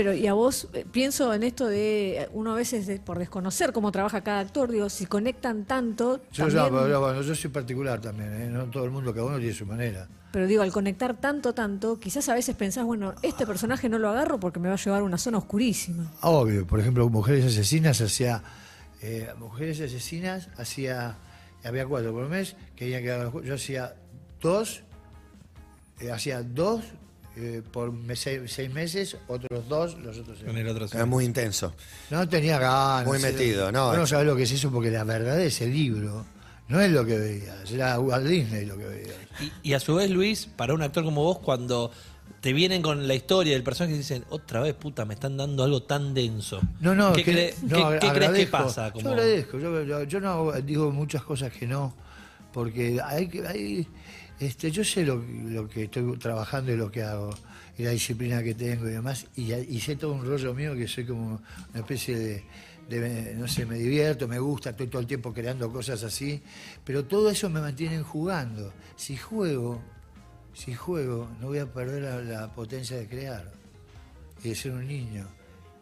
Pero 0.00 0.14
y 0.14 0.26
a 0.26 0.32
vos, 0.32 0.66
eh, 0.72 0.86
pienso 0.90 1.34
en 1.34 1.42
esto 1.42 1.66
de, 1.66 2.22
eh, 2.22 2.28
uno 2.32 2.52
a 2.52 2.56
veces 2.56 2.86
de- 2.86 2.98
por 3.00 3.18
desconocer 3.18 3.70
cómo 3.74 3.92
trabaja 3.92 4.22
cada 4.22 4.40
actor, 4.40 4.70
digo, 4.70 4.88
si 4.88 5.04
conectan 5.04 5.66
tanto, 5.66 6.22
Yo, 6.32 6.44
también- 6.48 6.84
pero 6.84 7.00
bueno, 7.02 7.20
yo 7.20 7.34
soy 7.34 7.50
particular 7.50 8.00
también, 8.00 8.32
¿eh? 8.32 8.48
no 8.48 8.64
todo 8.70 8.86
el 8.86 8.90
mundo, 8.90 9.12
cada 9.12 9.26
uno 9.26 9.36
tiene 9.36 9.52
su 9.52 9.66
manera. 9.66 10.08
pero 10.32 10.46
digo, 10.46 10.62
al 10.62 10.72
conectar 10.72 11.20
tanto, 11.20 11.52
tanto, 11.52 11.98
quizás 12.00 12.30
a 12.30 12.34
veces 12.34 12.56
pensás, 12.56 12.84
bueno, 12.86 13.14
este 13.20 13.44
personaje 13.46 13.90
no 13.90 13.98
lo 13.98 14.08
agarro 14.08 14.40
porque 14.40 14.58
me 14.58 14.68
va 14.68 14.74
a 14.74 14.78
llevar 14.78 15.00
a 15.00 15.04
una 15.04 15.18
zona 15.18 15.36
oscurísima. 15.36 16.10
Obvio, 16.22 16.66
por 16.66 16.80
ejemplo, 16.80 17.06
Mujeres 17.10 17.44
Asesinas 17.44 18.00
hacía. 18.00 18.42
eh, 19.02 19.28
Mujeres 19.38 19.80
Asesinas 19.82 20.48
hacía. 20.56 21.16
Había 21.62 21.84
cuatro 21.84 22.12
por 22.14 22.26
mes, 22.28 22.56
que 22.74 22.98
los 23.02 23.32
cu- 23.32 23.42
Yo 23.42 23.54
hacía 23.56 23.96
dos, 24.40 24.82
eh, 25.98 26.10
hacía 26.10 26.42
dos 26.42 26.84
eh, 27.36 27.62
por 27.70 27.92
seis, 28.14 28.40
seis 28.46 28.72
meses, 28.72 29.16
otros 29.28 29.68
dos, 29.68 29.96
los 29.98 30.18
otros 30.18 30.36
seis. 30.38 30.48
Con 30.48 30.58
el 30.58 30.68
otro 30.68 30.84
Es 30.86 31.06
muy 31.06 31.24
intenso. 31.24 31.72
No 32.10 32.28
tenía 32.28 32.58
ganas. 32.58 33.06
Muy 33.06 33.18
era- 33.18 33.30
metido, 33.30 33.72
no, 33.72 33.94
no 33.94 34.02
es- 34.04 34.10
sabés 34.10 34.26
lo 34.26 34.36
que 34.36 34.42
es 34.44 34.52
eso, 34.52 34.70
porque 34.70 34.90
la 34.90 35.04
verdad 35.04 35.40
es 35.40 35.60
el 35.60 35.72
libro. 35.72 36.24
No 36.68 36.80
es 36.80 36.90
lo 36.92 37.04
que 37.04 37.18
veías, 37.18 37.70
era 37.72 37.98
Walt 37.98 38.26
Disney 38.26 38.64
lo 38.64 38.78
que 38.78 38.84
veías. 38.86 39.16
Y, 39.40 39.70
y 39.70 39.72
a 39.74 39.80
su 39.80 39.96
vez, 39.96 40.08
Luis, 40.10 40.46
para 40.46 40.72
un 40.72 40.82
actor 40.82 41.02
como 41.02 41.22
vos, 41.24 41.38
cuando 41.40 41.90
te 42.40 42.52
vienen 42.52 42.80
con 42.80 43.08
la 43.08 43.14
historia 43.14 43.54
del 43.54 43.62
personaje 43.64 43.94
y 43.96 43.98
dicen, 43.98 44.24
otra 44.30 44.60
vez, 44.60 44.74
puta, 44.74 45.04
me 45.04 45.14
están 45.14 45.36
dando 45.36 45.64
algo 45.64 45.82
tan 45.82 46.14
denso. 46.14 46.60
No, 46.80 46.94
no, 46.94 47.12
¿Qué, 47.12 47.24
que- 47.24 47.54
no, 47.62 47.76
qué- 47.76 47.82
qué 47.82 47.98
crees 47.98 48.00
que 48.00 48.06
agradezco. 48.08 48.50
pasa? 48.56 48.92
Como- 48.92 49.02
Yo 49.04 49.10
agradezco, 49.10 49.58
yo, 49.58 49.82
yo- 49.82 50.04
yo 50.04 50.20
no 50.20 50.52
digo 50.62 50.90
muchas 50.92 51.22
cosas 51.24 51.52
que 51.52 51.66
no, 51.66 51.94
porque 52.52 53.00
hay 53.04 53.28
que, 53.28 53.46
hay, 53.46 53.88
este, 54.40 54.70
yo 54.70 54.82
sé 54.82 55.04
lo, 55.04 55.16
lo 55.16 55.68
que 55.68 55.84
estoy 55.84 56.16
trabajando 56.18 56.72
y 56.72 56.76
lo 56.76 56.90
que 56.90 57.02
hago, 57.02 57.30
y 57.76 57.82
la 57.82 57.90
disciplina 57.90 58.42
que 58.42 58.54
tengo 58.54 58.88
y 58.88 58.92
demás, 58.92 59.26
y, 59.36 59.80
sé 59.80 59.96
todo 59.96 60.14
un 60.14 60.24
rollo 60.24 60.54
mío 60.54 60.74
que 60.74 60.88
soy 60.88 61.04
como 61.04 61.42
una 61.72 61.80
especie 61.80 62.42
de, 62.88 63.34
no 63.36 63.46
sé, 63.46 63.66
me 63.66 63.76
divierto, 63.76 64.26
me 64.26 64.38
gusta, 64.38 64.70
estoy 64.70 64.86
todo 64.86 65.00
el 65.02 65.06
tiempo 65.06 65.32
creando 65.34 65.70
cosas 65.70 66.02
así, 66.02 66.42
pero 66.84 67.04
todo 67.04 67.30
eso 67.30 67.50
me 67.50 67.60
mantiene 67.60 68.02
jugando. 68.02 68.72
Si 68.96 69.16
juego, 69.16 69.80
si 70.54 70.74
juego, 70.74 71.28
no 71.38 71.48
voy 71.48 71.58
a 71.58 71.72
perder 71.72 72.24
la, 72.24 72.52
potencia 72.52 72.96
de 72.96 73.06
crear 73.06 73.52
y 74.42 74.48
de 74.48 74.54
ser 74.54 74.72
un 74.72 74.88
niño. 74.88 75.28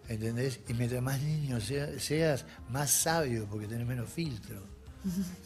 ¿Entendés? 0.08 0.60
Y 0.68 0.74
mientras 0.74 1.02
más 1.02 1.20
niño 1.22 1.60
sea- 1.60 1.98
seas, 1.98 2.46
más 2.70 2.90
sabio, 2.90 3.46
porque 3.48 3.66
tenés 3.66 3.86
menos 3.86 4.08
filtro. 4.08 4.77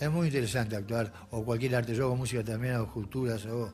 Es 0.01 0.11
muy 0.11 0.27
interesante 0.29 0.77
actuar, 0.77 1.13
o 1.31 1.45
cualquier 1.45 1.75
arte. 1.77 1.95
Yo 1.95 2.05
hago 2.05 2.17
música 2.17 2.43
también, 2.45 2.75
hago 2.75 2.93
culturas, 2.93 3.45
hago... 3.47 3.73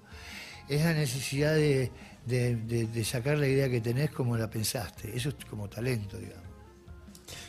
Es 0.69 0.85
la 0.85 0.93
necesidad 0.93 1.55
de, 1.55 1.91
de- 2.27 2.57
de- 2.57 2.87
de 2.87 3.05
sacar 3.05 3.39
la 3.39 3.47
idea 3.49 3.71
que 3.71 3.81
tenés 3.81 4.11
como 4.11 4.37
la 4.37 4.51
pensaste. 4.51 5.17
Eso 5.17 5.31
es 5.31 5.37
como 5.49 5.69
talento, 5.69 6.19
digamos. 6.19 6.48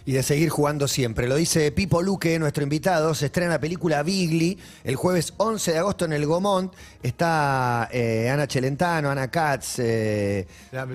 Y 0.10 0.14
de 0.14 0.24
seguir 0.24 0.50
jugando 0.50 0.88
siempre. 0.88 1.28
Lo 1.28 1.36
dice 1.36 1.72
Pipo 1.72 2.02
Luque, 2.02 2.40
nuestro 2.40 2.64
invitado. 2.64 3.14
Se 3.14 3.28
estrena 3.28 3.52
la 3.52 3.60
película 3.60 4.02
Bigly 4.02 4.58
el 4.84 4.96
jueves 4.96 5.36
11 5.38 5.74
de 5.74 5.78
agosto 5.78 6.06
en 6.06 6.14
el 6.14 6.26
Gomont. 6.26 6.74
Está 7.04 7.88
eh, 7.92 8.28
Ana 8.28 8.48
Celentano, 8.48 9.12
Ana 9.12 9.30
Katz, 9.30 9.78
eh, 9.78 10.48
La- 10.72 10.88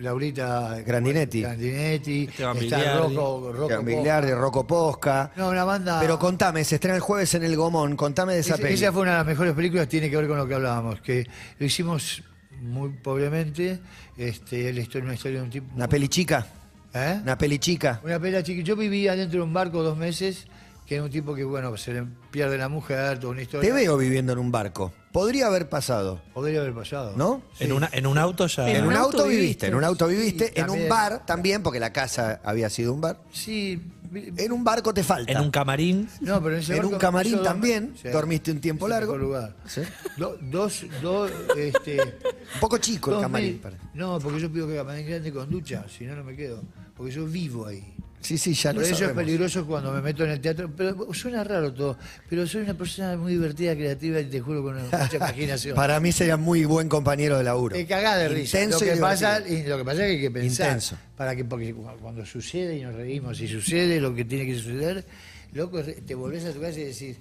Laurita 0.00 0.80
Grandinetti. 0.86 1.42
Grandinetti, 1.42 2.24
Esteban 2.30 2.56
está. 2.56 2.96
Rocco, 2.96 3.52
Rocco 3.52 4.66
Posca. 4.66 5.30
No, 5.36 5.50
una 5.50 5.64
banda... 5.64 6.00
Pero 6.00 6.18
contame, 6.18 6.64
se 6.64 6.76
estrena 6.76 6.94
el 6.96 7.02
jueves 7.02 7.34
en 7.34 7.44
el 7.44 7.54
Gomont. 7.54 7.94
Contame 7.94 8.32
de 8.32 8.40
esa 8.40 8.54
Esa, 8.54 8.62
peli. 8.62 8.72
esa 8.72 8.90
fue 8.90 9.02
una 9.02 9.10
de 9.10 9.16
las 9.18 9.26
mejores 9.26 9.52
películas, 9.52 9.86
tiene 9.86 10.08
que 10.08 10.16
ver 10.16 10.26
con 10.26 10.38
lo 10.38 10.48
que 10.48 10.54
hablábamos, 10.54 11.02
que 11.02 11.26
lo 11.58 11.66
hicimos 11.66 12.22
muy 12.62 12.88
pobremente, 12.88 13.80
este, 14.16 14.72
la 14.72 14.80
historia, 14.80 15.04
una 15.04 15.14
historia 15.14 15.40
de 15.40 15.44
un 15.44 15.50
tipo... 15.50 15.66
Una 15.76 15.88
peli 15.88 16.08
chica. 16.08 16.46
¿Eh? 16.94 17.20
Una 17.22 17.38
peli 17.38 17.58
chica. 17.58 18.00
Una 18.04 18.18
pela 18.20 18.42
chiquita. 18.42 18.66
Yo 18.66 18.76
vivía 18.76 19.16
dentro 19.16 19.38
de 19.40 19.44
un 19.44 19.52
barco 19.52 19.82
dos 19.82 19.96
meses, 19.96 20.46
que 20.86 20.96
es 20.96 21.02
un 21.02 21.10
tipo 21.10 21.34
que, 21.34 21.44
bueno, 21.44 21.76
se 21.76 21.92
le 21.94 22.04
pierde 22.30 22.58
la 22.58 22.68
mujer, 22.68 23.18
toda 23.18 23.32
una 23.32 23.42
historia. 23.42 23.68
Te 23.68 23.74
veo 23.74 23.96
viviendo 23.96 24.32
en 24.32 24.38
un 24.38 24.50
barco. 24.52 24.92
Podría 25.12 25.46
haber 25.46 25.68
pasado, 25.68 26.20
Podría 26.32 26.60
haber 26.60 26.72
pasado. 26.72 27.12
¿no? 27.16 27.42
En, 27.60 27.72
una, 27.72 27.88
en 27.92 28.06
un 28.06 28.16
auto 28.16 28.46
ya. 28.46 28.68
En 28.68 28.76
En 28.76 28.84
un 28.86 28.94
auto 28.94 29.18
auto 29.18 29.24
viviste, 29.24 29.40
viviste. 29.42 29.66
en 29.66 29.74
un 29.74 29.84
auto 29.84 30.06
viviste, 30.08 30.46
Sí, 30.46 30.52
en 30.56 30.70
un 30.70 30.88
bar 30.88 31.26
también, 31.26 31.62
porque 31.62 31.80
la 31.80 31.92
casa 31.92 32.40
había 32.44 32.70
sido 32.70 32.94
un 32.94 33.00
bar. 33.02 33.18
Sí. 33.30 33.82
En 34.14 34.52
un 34.52 34.62
barco 34.64 34.92
te 34.92 35.02
falta. 35.02 35.32
En 35.32 35.40
un 35.40 35.50
camarín. 35.50 36.08
No, 36.20 36.42
pero 36.42 36.56
en, 36.56 36.60
ese 36.62 36.72
En 36.74 36.78
barco- 36.82 36.92
un 36.94 36.98
camarín 36.98 37.42
también, 37.42 37.94
sí, 38.00 38.08
dormiste 38.08 38.50
un 38.52 38.60
tiempo 38.60 38.86
es 38.86 38.90
el 38.92 38.98
largo. 38.98 39.12
mejor 39.14 39.26
lugar. 39.26 39.56
Sí. 39.66 39.80
Do- 40.18 40.36
dos, 40.40 40.84
dos, 41.00 41.30
este... 41.56 42.00
Un 42.02 42.60
poco 42.60 42.78
chico 42.78 43.10
el 43.10 43.14
dos 43.14 43.22
camarín. 43.22 43.58
parece. 43.58 43.82
No, 43.94 44.18
porque 44.20 44.40
yo 44.40 44.52
pido 44.52 44.66
que 44.68 44.76
camarín 44.76 45.06
grande 45.06 45.32
con 45.32 45.48
ducha, 45.50 45.84
si 45.88 46.04
no, 46.04 46.14
no 46.16 46.24
me 46.24 46.36
quedo. 46.36 46.62
Porque 46.96 47.12
yo 47.12 47.24
vivo 47.26 47.66
ahí. 47.66 47.94
Sí, 48.22 48.38
sí, 48.38 48.54
ya 48.54 48.72
lo 48.72 48.80
Por 48.80 48.88
eso 48.90 49.04
es 49.06 49.10
peligroso 49.12 49.66
cuando 49.66 49.90
me 49.92 50.00
meto 50.00 50.22
en 50.24 50.30
el 50.30 50.40
teatro. 50.40 50.70
Pero 50.76 51.12
suena 51.12 51.42
raro 51.42 51.72
todo. 51.74 51.98
Pero 52.30 52.46
soy 52.46 52.62
una 52.62 52.74
persona 52.74 53.16
muy 53.16 53.32
divertida, 53.32 53.74
creativa 53.74 54.20
y 54.20 54.26
te 54.26 54.40
juro 54.40 54.62
con 54.64 54.76
mucha 54.80 55.16
imaginación. 55.16 55.74
Para 55.74 55.98
mí 55.98 56.12
sería 56.12 56.36
muy 56.36 56.64
buen 56.64 56.88
compañero 56.88 57.36
de 57.36 57.44
laburo. 57.44 57.74
Te 57.74 57.84
cagás 57.86 58.18
de 58.18 58.28
risa. 58.28 58.58
Lo 58.58 58.64
Intenso 58.64 58.84
y 58.84 58.88
que, 58.90 58.96
pasa, 58.96 59.48
y 59.48 59.62
lo 59.64 59.76
que 59.76 59.84
pasa 59.84 60.06
es 60.06 60.06
que 60.06 60.12
hay 60.14 60.20
que 60.20 60.30
pensar. 60.30 60.66
Intenso. 60.68 60.96
Para 61.16 61.34
que, 61.34 61.44
porque 61.44 61.74
cu- 61.74 61.84
cuando 62.00 62.24
sucede 62.24 62.76
y 62.78 62.82
nos 62.82 62.94
reímos 62.94 63.40
y 63.40 63.48
sucede 63.48 64.00
lo 64.00 64.14
que 64.14 64.24
tiene 64.24 64.46
que 64.46 64.54
suceder, 64.56 65.04
loco, 65.52 65.82
te 65.82 66.14
volvés 66.14 66.44
a 66.44 66.52
tu 66.52 66.60
casa 66.60 66.78
y 66.78 66.84
decís, 66.84 67.16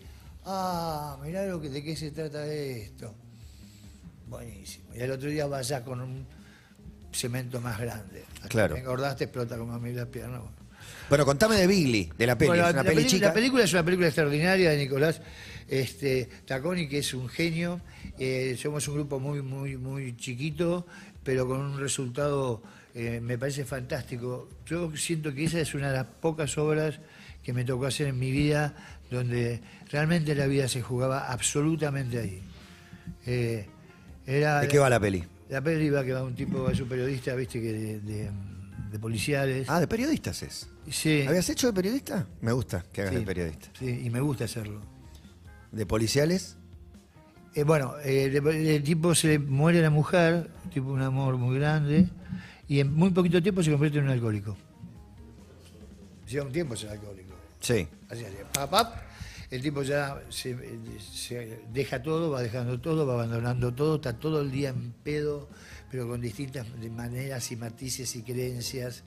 ah, 0.46 1.18
mirá 1.24 1.46
lo 1.48 1.60
que, 1.60 1.70
de 1.70 1.84
qué 1.84 1.96
se 1.96 2.12
trata 2.12 2.46
esto. 2.46 3.14
Buenísimo. 4.28 4.86
Y 4.96 5.02
al 5.02 5.12
otro 5.12 5.30
día 5.30 5.46
vayas 5.48 5.82
con 5.82 6.00
un 6.00 6.26
cemento 7.12 7.60
más 7.60 7.80
grande. 7.80 8.24
Claro. 8.48 8.76
que 8.76 8.82
engordaste, 8.82 9.26
explota 9.26 9.58
como 9.58 9.74
a 9.74 9.80
mí 9.80 9.92
la 9.94 10.06
pierna. 10.06 10.42
Bueno, 11.12 11.26
contame 11.26 11.58
de 11.58 11.68
Bigly, 11.68 12.10
de 12.18 12.26
la 12.26 12.38
peli. 12.38 12.48
Bueno, 12.52 12.64
es 12.68 12.74
una 12.74 12.84
la, 12.84 12.90
peli 12.90 12.96
peli- 13.02 13.10
chica. 13.10 13.26
la 13.28 13.34
película 13.34 13.64
es 13.66 13.74
una 13.74 13.84
película 13.84 14.08
extraordinaria 14.08 14.70
de 14.70 14.78
Nicolás 14.78 15.22
este, 15.68 16.30
Taconi, 16.46 16.88
que 16.88 17.00
es 17.00 17.14
un 17.14 17.28
genio. 17.28 17.82
Eh, 18.18 18.56
somos 18.58 18.88
un 18.88 18.94
grupo 18.96 19.20
muy, 19.20 19.42
muy, 19.42 19.76
muy 19.76 20.16
chiquito, 20.16 20.88
pero 21.22 21.46
con 21.46 21.60
un 21.60 21.78
resultado, 21.78 22.64
eh, 22.96 23.20
me 23.22 23.38
parece 23.38 23.66
fantástico. 23.66 24.48
Yo 24.66 24.96
siento 24.96 25.36
que 25.36 25.44
esa 25.44 25.60
es 25.60 25.74
una 25.74 25.90
de 25.92 25.98
las 25.98 26.06
pocas 26.08 26.58
obras 26.58 26.98
que 27.44 27.52
me 27.52 27.66
tocó 27.66 27.88
hacer 27.88 28.08
en 28.08 28.18
mi 28.18 28.32
vida, 28.32 28.74
donde 29.12 29.60
realmente 29.92 30.34
la 30.34 30.48
vida 30.48 30.70
se 30.70 30.82
jugaba 30.82 31.30
absolutamente 31.30 32.20
ahí. 32.20 32.42
Eh, 33.26 33.66
era, 34.26 34.62
¿De 34.62 34.70
qué 34.70 34.80
va 34.80 34.90
la 34.90 35.00
peli? 35.02 35.22
La 35.50 35.60
peli 35.62 35.90
va 35.90 36.06
que 36.06 36.14
va 36.14 36.24
un 36.24 36.36
tipo, 36.36 36.70
es 36.70 36.80
un 36.80 36.88
periodista, 36.88 37.36
viste, 37.36 37.60
que 37.62 37.74
de, 37.74 38.00
de- 38.00 38.32
de 38.92 39.00
policiales. 39.00 39.70
Ah, 39.70 39.80
de 39.80 39.88
periodistas 39.88 40.44
es. 40.44 40.68
sí, 40.90 41.24
¿Habías 41.28 41.50
hecho 41.50 41.68
de 41.68 41.74
periodista? 41.74 42.28
Me 42.42 42.52
gusta 42.52 42.84
que 42.92 43.02
hagas 43.02 43.14
sí, 43.14 43.20
de 43.20 43.26
periodista. 43.26 43.68
Sí, 43.78 44.02
y 44.06 44.10
me 44.10 44.20
gusta 44.20 44.46
hacerlo. 44.46 44.82
¿De 45.72 45.86
policiales? 45.86 46.58
Eh, 47.56 47.64
bueno, 47.64 47.96
eh, 48.04 48.26
el, 48.26 48.48
el 48.48 48.84
tipo 48.84 49.16
se 49.16 49.28
le 49.28 49.40
muere 49.40 49.82
la 49.82 49.90
mujer, 49.90 50.50
tipo 50.74 50.92
un 50.92 51.02
amor 51.02 51.38
muy 51.38 51.58
grande, 51.58 52.08
y 52.68 52.80
en 52.80 52.94
muy 52.94 53.12
poquito 53.12 53.42
tiempo 53.42 53.64
se 53.64 53.72
convierte 53.72 54.00
en 54.00 54.06
un 54.06 54.12
alcohólico. 54.12 54.58
Lleva 56.28 56.46
un 56.46 56.52
tiempo 56.52 56.76
ser 56.76 56.90
alcohólico. 56.90 57.34
Sí. 57.60 57.88
Así, 58.10 58.26
así, 58.26 58.36
pap, 58.54 58.70
pap, 58.70 58.96
el 59.50 59.62
tipo 59.62 59.84
ya 59.84 60.22
se, 60.30 60.58
se 61.00 61.62
deja 61.74 62.02
todo, 62.02 62.32
va 62.32 62.42
dejando 62.42 62.80
todo, 62.80 63.06
va 63.06 63.14
abandonando 63.14 63.74
todo, 63.74 63.96
está 63.96 64.14
todo 64.14 64.42
el 64.42 64.52
día 64.52 64.70
en 64.70 64.94
pedo, 65.04 65.50
pero 65.92 66.08
con 66.08 66.22
distintas 66.22 66.66
maneras 66.90 67.52
y 67.52 67.58
matices 67.58 68.16
y 68.16 68.24
creencias. 68.24 69.04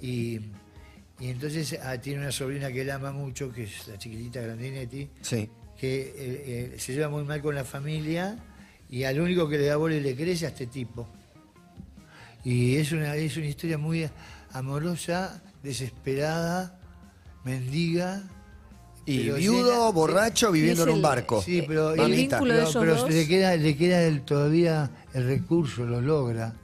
Y, 0.00 0.36
y 1.18 1.28
entonces 1.28 1.76
ah, 1.82 1.98
tiene 1.98 2.20
una 2.20 2.30
sobrina 2.32 2.70
que 2.70 2.82
él 2.82 2.90
ama 2.90 3.10
mucho, 3.12 3.52
que 3.52 3.64
es 3.64 3.88
la 3.88 3.98
chiquitita 3.98 4.40
Grandinetti, 4.40 5.10
Sí. 5.20 5.50
que 5.76 6.00
eh, 6.00 6.12
eh, 6.16 6.74
se 6.78 6.94
lleva 6.94 7.08
muy 7.08 7.24
mal 7.24 7.42
con 7.42 7.54
la 7.54 7.64
familia 7.64 8.38
y 8.88 9.02
al 9.04 9.20
único 9.20 9.48
que 9.48 9.58
le 9.58 9.66
da 9.66 9.76
bola 9.76 9.96
y 9.96 10.00
le 10.00 10.14
crece 10.14 10.46
a 10.46 10.50
este 10.50 10.66
tipo. 10.68 11.08
Y 12.44 12.76
es 12.76 12.92
una, 12.92 13.16
es 13.16 13.36
una 13.36 13.46
historia 13.46 13.76
muy 13.76 14.08
amorosa, 14.52 15.42
desesperada, 15.62 16.80
mendiga. 17.44 18.22
Y 19.12 19.22
pero 19.24 19.36
viudo, 19.36 19.92
borracho, 19.92 20.50
viviendo 20.52 20.82
en 20.84 20.88
un 20.90 20.96
el- 20.96 21.02
barco. 21.02 21.42
Sí, 21.42 21.62
pero, 21.66 21.94
El 21.94 22.12
vínculo 22.12 22.52
de 22.54 22.58
pero- 22.60 22.62
ellos 22.70 22.76
pero 22.80 22.96
dos. 22.96 23.10
le 23.10 23.26
queda, 23.28 23.56
le 23.56 23.76
queda 23.76 24.02
el- 24.04 24.22
todavía 24.22 24.90
el 25.14 25.26
recurso, 25.26 25.84
lo 25.84 26.00
logra, 26.00 26.54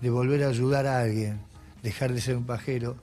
de 0.00 0.10
volver 0.10 0.44
a 0.44 0.48
ayudar 0.48 0.86
a 0.86 1.00
alguien, 1.00 1.40
dejar 1.82 2.12
de 2.12 2.20
ser 2.20 2.36
un 2.36 2.44
pajero 2.46 2.96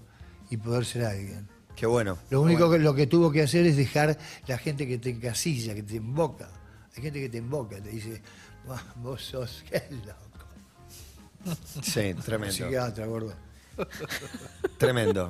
y 0.50 0.58
poder 0.58 0.86
ser 0.86 1.06
alguien. 1.06 1.48
Qué 1.76 1.86
bueno. 1.86 2.18
Lo 2.32 2.42
único 2.42 2.72
que 2.72 2.80
lo 2.80 2.96
que 2.96 3.06
tuvo 3.08 3.32
que 3.32 3.44
hacer 3.44 3.66
es 3.68 3.78
dejar 3.78 4.18
la 4.48 4.58
gente 4.58 4.88
que 4.88 4.98
te 4.98 5.12
encasilla, 5.12 5.76
que 5.76 5.84
te 5.84 5.98
emboca. 5.98 6.50
Hay 6.96 7.04
gente 7.04 7.20
que 7.22 7.30
te 7.30 7.38
emboca, 7.38 7.80
te 7.80 7.90
dice, 7.90 8.22
"Buah, 8.66 8.82
vos 8.96 9.22
sos 9.22 9.64
qué 9.70 9.84
loco. 9.92 11.56
Sí, 11.84 12.14
tremendo. 12.26 12.54
Psiquiatra, 12.56 13.06
gordo. 13.06 13.34
Tremendo. 14.78 15.30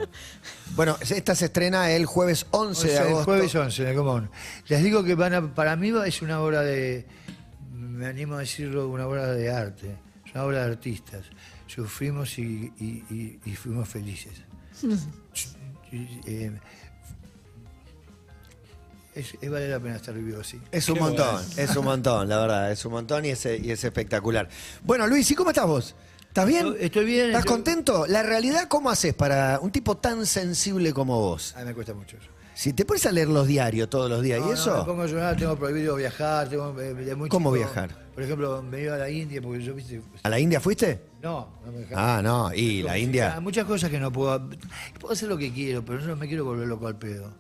Bueno, 0.76 0.98
esta 1.02 1.36
se 1.36 1.46
estrena 1.46 1.92
el 1.92 2.06
jueves 2.06 2.46
11 2.52 2.80
O 2.80 2.84
de 2.84 2.90
sea, 2.90 3.02
el 3.04 3.08
agosto. 3.10 3.26
jueves 3.26 3.56
11 3.56 3.82
en 3.84 3.88
el 3.90 3.96
Común. 3.96 4.30
Les 4.68 4.84
digo 4.84 5.04
que 5.04 5.16
van 5.16 5.34
a- 5.34 5.54
para 5.56 5.76
mí 5.76 5.92
es 6.06 6.22
una 6.22 6.42
obra 6.42 6.62
de, 6.62 7.06
me 7.74 8.06
animo 8.08 8.36
a 8.36 8.40
decirlo, 8.40 8.88
una 8.90 9.08
obra 9.08 9.28
de 9.32 9.52
arte, 9.52 9.96
es 10.26 10.32
una 10.34 10.44
obra 10.44 10.66
de 10.66 10.72
artistas. 10.72 11.26
Sufrimos 11.68 12.38
y, 12.40 12.72
y- 12.80 13.04
y- 13.10 13.40
y 13.46 13.56
fuimos 13.56 13.88
felices. 13.90 14.34
Y, 15.92 15.98
eh, 16.26 16.52
es, 19.16 19.34
es 19.42 19.50
vale 19.50 19.68
la 19.68 19.80
pena 19.80 19.96
estar 19.96 20.14
vivo 20.14 20.42
así. 20.42 20.60
Es 20.72 20.88
un 20.90 20.96
Qué 20.96 21.02
montón, 21.02 21.44
es 21.58 21.76
un 21.76 21.86
montón, 21.86 22.30
la 22.30 22.38
verdad, 22.40 22.72
es 22.72 22.86
un 22.86 22.92
montón 22.92 23.26
y 23.26 23.30
es, 23.30 23.46
y 23.46 23.72
es 23.72 23.84
espectacular. 23.84 24.48
Bueno, 24.84 25.08
Luis, 25.08 25.30
¿y 25.32 25.36
cómo 25.36 25.50
estás 25.50 25.66
vos? 25.66 25.96
¿Estás 26.38 26.48
bien? 26.50 26.68
Estoy- 26.68 26.86
estoy 26.86 27.06
bien, 27.06 27.26
¿Estás 27.30 27.40
estoy- 27.40 27.52
contento? 27.56 28.06
La 28.06 28.22
realidad, 28.22 28.68
¿cómo 28.68 28.92
haces 28.92 29.16
para 29.16 29.58
un 29.60 29.72
tipo 29.72 29.98
tan 29.98 30.24
sensible 30.28 30.94
como 30.94 31.20
vos? 31.20 31.56
A 31.56 31.62
mí 31.62 31.66
me 31.66 31.74
cuesta 31.74 31.96
mucho 31.96 32.16
eso. 32.16 32.30
Si 32.54 32.74
te 32.74 32.86
pones 32.86 33.04
a 33.08 33.12
leer 33.12 33.28
los 33.28 33.48
diarios 33.48 33.90
todos 33.90 34.08
los 34.08 34.22
días 34.22 34.40
No, 34.42 34.46
y 34.46 34.50
no, 34.50 34.54
eso, 34.54 34.78
me 34.78 34.84
pongo 34.84 35.02
a 35.02 35.08
llorar, 35.08 35.36
tengo 35.36 35.56
prohibido 35.56 35.96
viajar, 35.96 36.48
tengo 36.48 36.80
eh, 36.80 36.94
de 36.94 37.16
muy 37.16 37.28
¿Cómo 37.28 37.50
chico, 37.50 37.66
viajar? 37.66 37.90
Por 38.14 38.22
ejemplo, 38.22 38.62
me 38.62 38.84
iba 38.84 38.94
a 38.94 38.98
la 39.00 39.10
India 39.10 39.42
porque 39.42 39.64
yo, 39.64 39.74
viste, 39.74 40.00
¿a 40.22 40.30
la 40.30 40.40
India 40.40 40.60
fuiste? 40.62 41.02
no, 41.24 41.50
no 41.66 41.72
me 41.72 41.80
dejaron. 41.80 42.04
Ah, 42.04 42.22
no, 42.22 42.54
y 42.54 42.84
la 42.84 43.00
India. 43.00 43.40
muchas 43.42 43.66
cosas 43.66 43.90
que 43.90 44.00
no 44.00 44.12
puedo. 44.12 44.48
Puedo 45.00 45.14
hacer 45.14 45.30
lo 45.30 45.40
que 45.40 45.52
quiero, 45.52 45.84
pero 45.84 46.00
yo 46.02 46.06
no 46.10 46.18
me 46.18 46.28
quiero 46.28 46.46
volver 46.46 46.68
loco 46.68 46.86
al 46.86 47.00
pedo. 47.00 47.34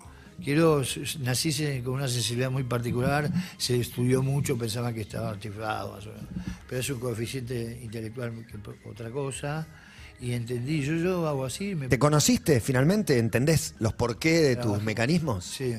Quiero, 0.43 0.83
nací 1.21 1.51
se- 1.51 1.81
con 1.83 1.95
una 1.95 2.07
sensibilidad 2.07 2.51
muy 2.51 2.63
particular, 2.63 3.29
se 3.57 3.79
estudió 3.79 4.21
mucho, 4.21 4.57
pensaba 4.57 4.93
que 4.93 5.01
estaba 5.01 5.37
chiflado, 5.39 5.93
más 5.93 6.05
o 6.05 6.09
menos. 6.09 6.25
pero 6.69 6.81
es 6.81 6.89
un 6.89 6.99
coeficiente 6.99 7.79
intelectual 7.83 8.45
que 8.45 8.57
otra 8.89 9.09
cosa, 9.09 9.67
y 10.21 10.33
entendí, 10.33 10.81
yo, 10.83 10.93
yo 10.95 11.27
hago 11.27 11.45
así, 11.45 11.75
me... 11.75 11.87
¿Te 11.87 11.97
conociste 11.99 12.59
finalmente? 12.59 13.17
¿Entendés 13.17 13.75
los 13.79 13.93
porqué 13.93 14.39
de 14.41 14.55
tus 14.57 14.81
mecanismos? 14.83 15.43
Sí. 15.45 15.75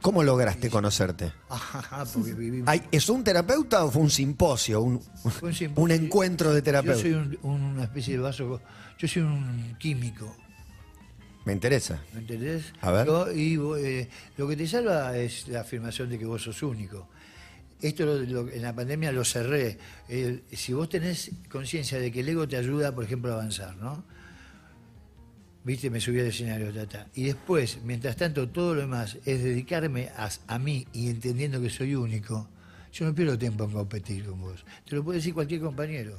¿Cómo 0.00 0.22
lograste 0.22 0.70
conocerte? 0.70 1.32
Ajá, 1.50 2.04
porque 2.12 2.32
viví... 2.32 2.62
Ay, 2.66 2.82
¿Es 2.92 3.08
un 3.08 3.22
terapeuta 3.24 3.84
o 3.84 3.90
fue 3.90 4.02
un 4.02 4.10
simposio? 4.10 4.80
Un, 4.80 5.00
Fue 5.00 5.48
un 5.50 5.54
simposio. 5.54 5.84
un 5.84 5.90
encuentro 5.90 6.50
de 6.54 6.60
Yo 6.60 6.64
terapeuta. 6.64 7.00
soy 7.00 7.12
un- 7.14 7.38
una 7.42 7.84
especie 7.84 8.14
de 8.14 8.20
vaso, 8.20 8.60
yo 8.98 9.08
soy 9.08 9.22
un 9.22 9.76
químico. 9.78 10.34
Me 11.48 11.54
interesa. 11.54 12.02
¿Me 12.12 12.20
entendés? 12.20 12.74
A 12.82 12.90
ver. 12.90 13.06
Yo- 13.06 13.32
y 13.32 13.58
eh, 13.82 14.06
lo 14.36 14.46
que 14.46 14.54
te 14.54 14.66
salva 14.68 15.16
es 15.16 15.48
la 15.48 15.62
afirmación 15.62 16.10
de 16.10 16.18
que 16.18 16.26
vos 16.26 16.42
sos 16.42 16.62
único. 16.62 17.08
Esto 17.80 18.04
lo- 18.04 18.18
lo- 18.18 18.50
en 18.50 18.60
la 18.60 18.74
pandemia 18.74 19.10
lo 19.12 19.24
cerré. 19.24 19.78
Si 20.52 20.74
vos 20.74 20.90
tenés 20.90 21.30
conciencia 21.50 21.98
de 21.98 22.12
que 22.12 22.20
el 22.20 22.28
ego 22.28 22.46
te 22.46 22.58
ayuda, 22.58 22.94
por 22.94 23.02
ejemplo, 23.04 23.30
a 23.32 23.36
avanzar, 23.36 23.74
¿no? 23.78 24.04
Viste, 25.64 25.88
me 25.88 26.02
subí 26.02 26.20
al 26.20 26.26
escenario, 26.26 26.70
ta, 26.70 26.86
ta. 26.86 27.06
Y 27.14 27.24
después, 27.24 27.78
mientras 27.82 28.16
tanto, 28.16 28.50
todo 28.50 28.74
lo 28.74 28.82
demás 28.82 29.16
es 29.24 29.42
dedicarme 29.42 30.10
a, 30.18 30.28
a 30.48 30.58
mí 30.58 30.86
y 30.92 31.08
entendiendo 31.08 31.62
que 31.62 31.70
soy 31.70 31.94
único. 31.94 32.46
Yo 32.92 33.06
no 33.06 33.14
pierdo 33.14 33.38
tiempo 33.38 33.64
en 33.64 33.70
competir 33.70 34.26
con 34.26 34.38
vos. 34.42 34.66
Te 34.86 34.96
lo 34.96 35.02
puede 35.02 35.20
decir 35.20 35.32
cualquier 35.32 35.62
compañero. 35.62 36.18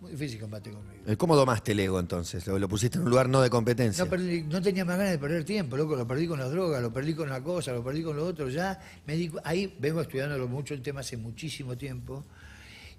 Muy 0.00 0.10
difícil 0.10 0.38
combatir 0.38 0.74
conmigo. 0.74 1.02
Eh, 1.06 1.16
¿Cómo 1.16 1.34
domaste 1.36 1.72
el 1.72 1.80
ego 1.80 1.98
entonces? 1.98 2.46
¿Lo, 2.46 2.58
lo 2.58 2.68
pusiste 2.68 2.98
en 2.98 3.04
un 3.04 3.10
lugar 3.10 3.28
no 3.30 3.40
de 3.40 3.48
competencia? 3.48 4.04
No, 4.04 4.10
perdí- 4.10 4.44
no 4.44 4.60
tenía 4.60 4.84
más 4.84 4.98
ganas 4.98 5.12
de 5.12 5.18
perder 5.18 5.44
tiempo, 5.44 5.76
loco. 5.76 5.96
Lo 5.96 6.06
perdí 6.06 6.26
con 6.26 6.38
las 6.38 6.50
drogas, 6.50 6.82
lo 6.82 6.92
perdí 6.92 7.14
con 7.14 7.28
una 7.28 7.42
cosa, 7.42 7.72
lo 7.72 7.82
perdí 7.82 8.02
con 8.02 8.14
lo 8.16 8.26
otro. 8.26 8.48
Ya 8.50 8.78
me 9.06 9.16
di 9.16 9.32
ahí 9.44 9.74
vengo 9.80 10.02
estudiándolo 10.02 10.48
mucho 10.48 10.74
el 10.74 10.82
tema 10.82 11.00
hace 11.00 11.16
muchísimo 11.16 11.76
tiempo. 11.78 12.24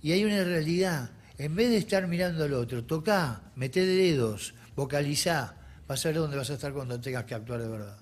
Y 0.02 0.12
hay 0.12 0.26
una 0.26 0.44
realidad. 0.44 1.12
En 1.38 1.56
vez 1.56 1.70
de 1.70 1.78
estar 1.78 2.08
mirando 2.08 2.44
al 2.44 2.54
otro, 2.54 2.84
tocá, 2.84 3.52
meté 3.56 3.86
dedos, 3.86 4.56
vocalizá. 4.76 5.56
Vas 5.88 6.04
a 6.04 6.10
ver 6.10 6.18
dónde 6.18 6.36
vas 6.36 6.50
a 6.50 6.54
estar 6.56 6.74
cuando 6.74 7.00
tengas 7.00 7.26
que 7.26 7.36
actuar 7.36 7.62
de 7.62 7.68
verdad. 7.70 8.00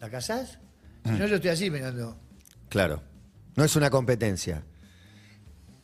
¿La 0.00 0.08
casás? 0.08 0.58
Si 1.04 1.10
no, 1.10 1.26
yo 1.26 1.34
estoy 1.36 1.50
así 1.50 1.70
mirando. 1.70 2.16
Claro. 2.68 3.02
No 3.56 3.64
es 3.64 3.74
una 3.74 3.90
competencia. 3.90 4.64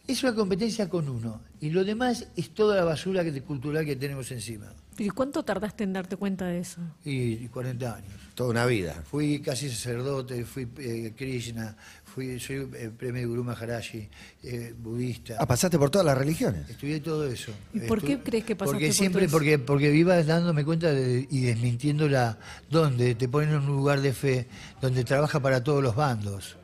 Es 0.09 0.23
una 0.23 0.35
competencia 0.35 0.89
con 0.89 1.09
uno. 1.09 1.41
Y 1.61 1.69
lo 1.71 1.85
demás 1.85 2.27
es 2.35 2.51
toda 2.55 2.75
la 2.77 2.85
basura 2.85 3.23
que, 3.23 3.43
cultural 3.43 3.85
que 3.85 3.95
tenemos 3.95 4.31
encima. 4.33 4.73
¿Y 4.97 5.11
cuánto 5.11 5.45
tardaste 5.45 5.85
en 5.85 5.93
darte 5.93 6.17
cuenta 6.17 6.47
de 6.47 6.59
eso? 6.61 6.81
Y 7.05 7.47
40 7.49 7.95
años. 7.95 8.11
Toda 8.35 8.51
una 8.51 8.67
vida. 8.67 9.03
Fui 9.09 9.39
casi 9.41 9.69
sacerdote, 9.71 10.45
fui 10.45 10.67
eh, 10.79 11.13
Krishna, 11.17 11.77
fui, 12.05 12.41
soy 12.41 12.69
eh, 12.75 12.91
premio 12.97 13.29
Guru 13.29 13.45
Maharaji, 13.45 14.09
eh, 14.43 14.75
budista. 14.77 15.37
Ah, 15.39 15.47
pasaste 15.47 15.79
por 15.79 15.91
todas 15.91 16.05
las 16.07 16.19
religiones. 16.19 16.69
Estudié 16.69 16.99
todo 17.01 17.27
eso. 17.29 17.53
¿Y 17.73 17.81
por 17.81 18.03
qué 18.03 18.19
crees 18.21 18.45
que 18.45 18.57
pasaste 18.57 18.75
Porque 18.75 18.87
por 18.89 18.95
siempre, 18.95 19.21
todo 19.21 19.27
eso? 19.27 19.33
porque, 19.37 19.59
porque 19.61 19.91
vivas 19.91 20.27
dándome 20.27 20.65
cuenta 20.65 20.91
de- 20.93 21.29
y 21.31 21.43
desmintiendo 21.43 22.09
la 22.09 22.39
donde 22.71 23.15
te 23.15 23.29
ponen 23.29 23.51
en 23.51 23.57
un 23.61 23.67
lugar 23.67 24.01
de 24.01 24.13
fe 24.13 24.49
donde 24.81 25.05
trabaja 25.05 25.39
para 25.39 25.63
todos 25.63 25.81
los 25.83 25.95
bandos. 25.95 26.57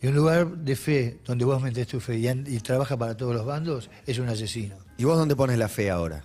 Y 0.00 0.06
un 0.06 0.14
lugar 0.14 0.56
de 0.56 0.76
fe 0.76 1.18
donde 1.24 1.44
vos 1.44 1.60
metés 1.60 1.86
tu 1.88 1.98
fe 2.00 2.18
y, 2.18 2.28
y 2.28 2.60
trabaja 2.60 2.96
para 2.96 3.16
todos 3.16 3.34
los 3.34 3.44
bandos 3.44 3.90
es 4.06 4.18
un 4.18 4.28
asesino. 4.28 4.76
¿Y 4.96 5.04
vos 5.04 5.16
dónde 5.18 5.34
pones 5.34 5.58
la 5.58 5.68
fe 5.68 5.90
ahora? 5.90 6.24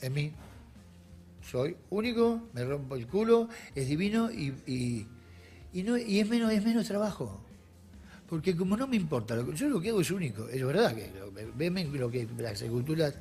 En 0.00 0.12
mí. 0.12 0.32
Soy 1.50 1.76
único, 1.90 2.48
me 2.52 2.64
rompo 2.64 2.94
el 2.94 3.08
culo, 3.08 3.48
es 3.74 3.88
divino 3.88 4.30
y, 4.30 4.54
y, 4.66 5.06
y 5.72 5.82
no, 5.82 5.98
y 5.98 6.20
es, 6.20 6.28
menos, 6.28 6.52
es 6.52 6.64
menos 6.64 6.86
trabajo. 6.86 7.44
Porque 8.28 8.54
como 8.56 8.76
no 8.76 8.86
me 8.86 8.94
importa, 8.94 9.34
lo 9.34 9.44
que- 9.46 9.56
yo 9.56 9.68
lo 9.68 9.80
que 9.80 9.88
hago 9.88 10.00
es 10.00 10.10
único. 10.12 10.48
Es 10.48 10.64
verdad 10.64 10.94
que 10.94 11.10
lo, 11.18 11.32
lo 11.98 12.10
que 12.10 12.28
las 12.38 12.62
esculturas. 12.62 13.14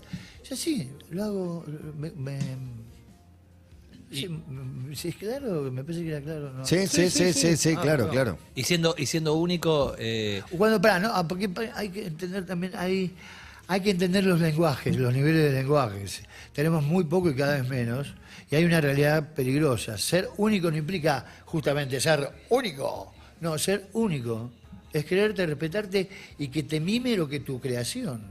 Ya 0.48 0.56
sí, 0.56 0.91
lo 1.10 1.24
hago. 1.24 1.65
Me, 1.98 2.12
me- 2.12 2.78
sí, 4.12 5.10
es 5.10 5.16
claro, 5.16 5.72
me 5.72 5.84
parece 5.84 6.04
que 6.04 6.10
era 6.10 6.22
claro. 6.22 6.54
¿no? 6.54 6.66
Sí, 6.66 6.88
sí, 6.88 7.10
sí, 7.10 7.34
sí, 7.34 7.56
sí, 7.58 7.74
Ah, 7.78 7.82
claro, 7.82 8.10
claro. 8.10 8.38
Y 8.56 8.63
siendo, 8.63 8.96
y 8.98 9.06
siendo 9.06 9.36
único, 9.36 9.96
eh, 9.98 10.42
Cuando, 10.58 10.82
para, 10.82 11.00
no, 11.00 11.12
ah, 11.13 11.28
porque 11.28 11.50
hay 11.75 11.89
que 11.89 12.08
entender 12.08 12.46
también, 12.46 12.74
hay, 12.75 13.13
hay 13.68 13.82
que 13.82 13.92
entender 13.92 14.24
los 14.25 14.39
lenguajes, 14.39 14.96
los 14.98 15.13
niveles 15.13 15.51
de 15.51 15.60
lenguajes. 15.60 16.24
Tenemos 16.54 16.84
muy 16.84 17.04
poco 17.04 17.30
y 17.30 17.36
cada 17.36 17.56
vez 17.60 17.68
menos, 17.70 18.13
y 18.50 18.56
hay 18.56 18.66
una 18.66 18.82
realidad 18.82 19.34
peligrosa. 19.34 19.98
Ser 19.98 20.30
único 20.38 20.72
no 20.72 20.78
implica 20.78 21.25
justamente 21.46 22.00
ser 22.01 22.30
único, 22.50 23.13
no, 23.42 23.58
ser 23.58 23.88
único 23.94 24.51
es 24.92 25.06
quererte, 25.06 25.46
respetarte 25.46 26.10
y 26.39 26.48
que 26.48 26.63
te 26.63 26.80
mime 26.80 27.16
lo 27.16 27.30
que 27.30 27.42
tu 27.42 27.60
creación. 27.62 28.24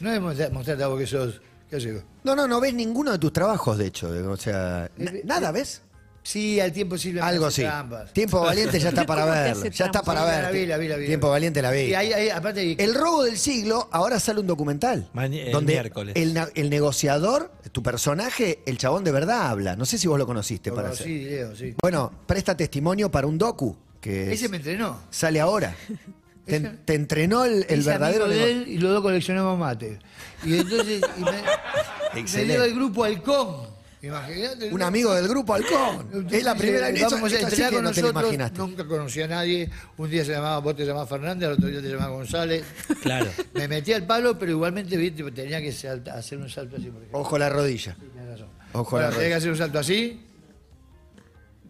No 0.00 0.10
es 0.10 0.18
mostrar- 0.20 0.50
mostrarte 0.50 0.82
a 0.82 0.86
vos 0.86 0.98
que 0.98 1.06
sos, 1.06 1.42
qué 1.70 1.80
sé 1.80 1.92
yo. 1.94 2.00
No, 2.24 2.34
no, 2.36 2.46
no 2.48 2.60
ves 2.60 2.74
ninguno 2.74 3.12
de 3.12 3.18
tus 3.18 3.32
trabajos, 3.32 3.78
de 3.78 3.86
hecho. 3.86 4.08
O 4.30 4.36
sea, 4.36 4.90
na- 4.96 5.10
Eh, 5.10 5.22
nada, 5.24 5.50
¿ves? 5.52 5.82
Sí, 6.22 6.60
al 6.60 6.70
tiempo 6.70 6.98
sirve 6.98 7.22
Algo 7.22 7.46
hacer 7.46 7.64
sí. 7.64 7.68
trampas. 7.70 8.12
Tiempo 8.12 8.40
valiente 8.42 8.78
ya 8.78 8.90
está 8.90 9.06
para 9.06 9.22
¿Cómo 9.22 9.32
que 9.32 9.40
verlo. 9.40 9.60
hace 9.62 9.70
Ya 9.70 9.86
está 9.86 10.02
para 10.02 10.20
Sí, 10.20 10.30
ver. 10.30 10.42
la 10.42 10.50
vi, 10.50 10.66
la 10.66 10.76
vi, 10.76 10.88
la 10.88 10.96
vi. 10.96 11.06
Tiempo 11.06 11.30
valiente 11.30 11.62
la 11.62 11.70
vi. 11.70 11.80
Y 11.80 11.94
aparte 12.30 12.82
El 12.84 12.94
robo 12.94 13.22
del 13.24 13.38
siglo, 13.38 13.88
ahora 13.90 14.20
sale 14.20 14.40
un 14.40 14.46
documental. 14.46 15.08
El 15.14 15.50
donde 15.50 15.72
miércoles. 15.72 16.14
El, 16.16 16.34
na- 16.34 16.48
el 16.54 16.68
negociador, 16.68 17.50
tu 17.72 17.82
personaje, 17.82 18.58
el 18.66 18.76
chabón 18.76 19.02
de 19.02 19.12
verdad 19.12 19.48
habla. 19.48 19.76
No 19.76 19.86
sé 19.86 19.96
si 19.96 20.08
vos 20.08 20.18
lo 20.18 20.26
conociste 20.26 20.70
para. 20.72 20.92
Leo, 20.92 21.56
sí. 21.56 21.74
Bueno, 21.80 22.12
presta 22.26 22.54
testimonio 22.54 23.10
para 23.10 23.26
un 23.26 23.38
docu 23.38 23.74
que 23.98 24.30
Ese 24.30 24.44
es- 24.44 24.50
me 24.50 24.58
entrenó. 24.58 25.00
sale 25.10 25.40
ahora. 25.40 25.74
Te, 26.44 26.56
Ese- 26.56 26.68
te 26.84 26.94
entrenó 26.94 27.44
el, 27.44 27.64
verdadero 27.68 28.24
amigo 28.24 28.28
de 28.28 28.34
negocio. 28.34 28.62
él 28.62 28.68
y 28.68 28.78
los 28.78 28.90
dos 28.92 29.02
coleccionamos 29.02 29.58
mate. 29.58 30.00
Y 30.44 30.58
entonces 30.58 31.02
y 31.18 31.20
me, 31.22 32.22
me 32.22 32.44
dio 32.44 32.64
el 32.64 32.74
grupo 32.74 33.04
Halcón. 33.04 33.70
Imagínate. 34.02 34.72
Un 34.72 34.80
amigo 34.82 35.14
del 35.14 35.28
grupo 35.28 35.52
Halcón. 35.54 36.26
Es 36.30 36.42
la 36.42 36.54
primera 36.54 36.90
vez 36.90 37.02
Vamos 37.02 37.32
a 37.32 37.36
sí 37.36 37.42
entrenar 37.42 37.68
que 37.70 37.74
con 37.76 37.84
nosotros. 37.84 38.10
imaginaste. 38.12 38.58
Nunca 38.58 38.86
conocí 38.86 39.20
a 39.20 39.28
nadie. 39.28 39.70
Un 39.98 40.08
día 40.10 40.24
se 40.24 40.32
llamaba, 40.32 40.58
vos 40.58 40.74
te 40.74 40.86
llamabas 40.86 41.08
Fernández, 41.10 41.46
al 41.48 41.52
otro 41.54 41.68
día 41.68 41.82
te 41.82 41.88
llamabas 41.88 42.10
González. 42.12 42.64
claro. 43.02 43.30
Me 43.52 43.68
metí 43.68 43.92
al 43.92 44.06
palo, 44.06 44.38
pero 44.38 44.52
igualmente 44.52 44.96
tenía 45.32 45.60
que 45.60 45.70
salta- 45.72 46.14
hacer 46.14 46.38
un 46.38 46.48
salto 46.48 46.76
así. 46.76 46.90
Ojo 47.12 47.38
la 47.38 47.50
rodilla. 47.50 47.94
Tenés 48.14 48.28
razón. 48.30 48.48
Ojo 48.72 48.90
Bueno, 48.92 49.06
la 49.08 49.10
tenía 49.10 49.10
que 49.10 49.18
rodilla. 49.18 49.36
hacer 49.36 49.50
un 49.50 49.56
salto 49.58 49.78
así 49.78 50.20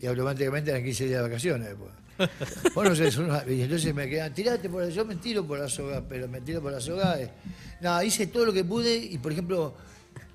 y 0.00 0.06
automáticamente 0.06 0.70
eran 0.70 0.84
15 0.84 1.04
días 1.06 1.16
de 1.16 1.22
vacaciones 1.28 1.68
después. 1.68 1.90
Bueno, 2.74 2.94
y 3.48 3.62
entonces 3.62 3.94
me 3.94 4.08
quedan, 4.08 4.32
tirate 4.34 4.68
por 4.68 4.82
la, 4.82 4.88
yo 4.90 5.04
me 5.04 5.16
tiro 5.16 5.44
por 5.46 5.58
la 5.58 5.68
soga, 5.68 6.02
pero 6.08 6.28
me 6.28 6.40
tiro 6.40 6.60
por 6.60 6.72
la 6.72 6.80
soga. 6.80 7.20
eh. 7.20 7.30
No, 7.80 8.02
hice 8.02 8.26
todo 8.26 8.46
lo 8.46 8.52
que 8.52 8.64
pude 8.64 8.96
y, 8.96 9.18
por 9.18 9.32
ejemplo, 9.32 9.74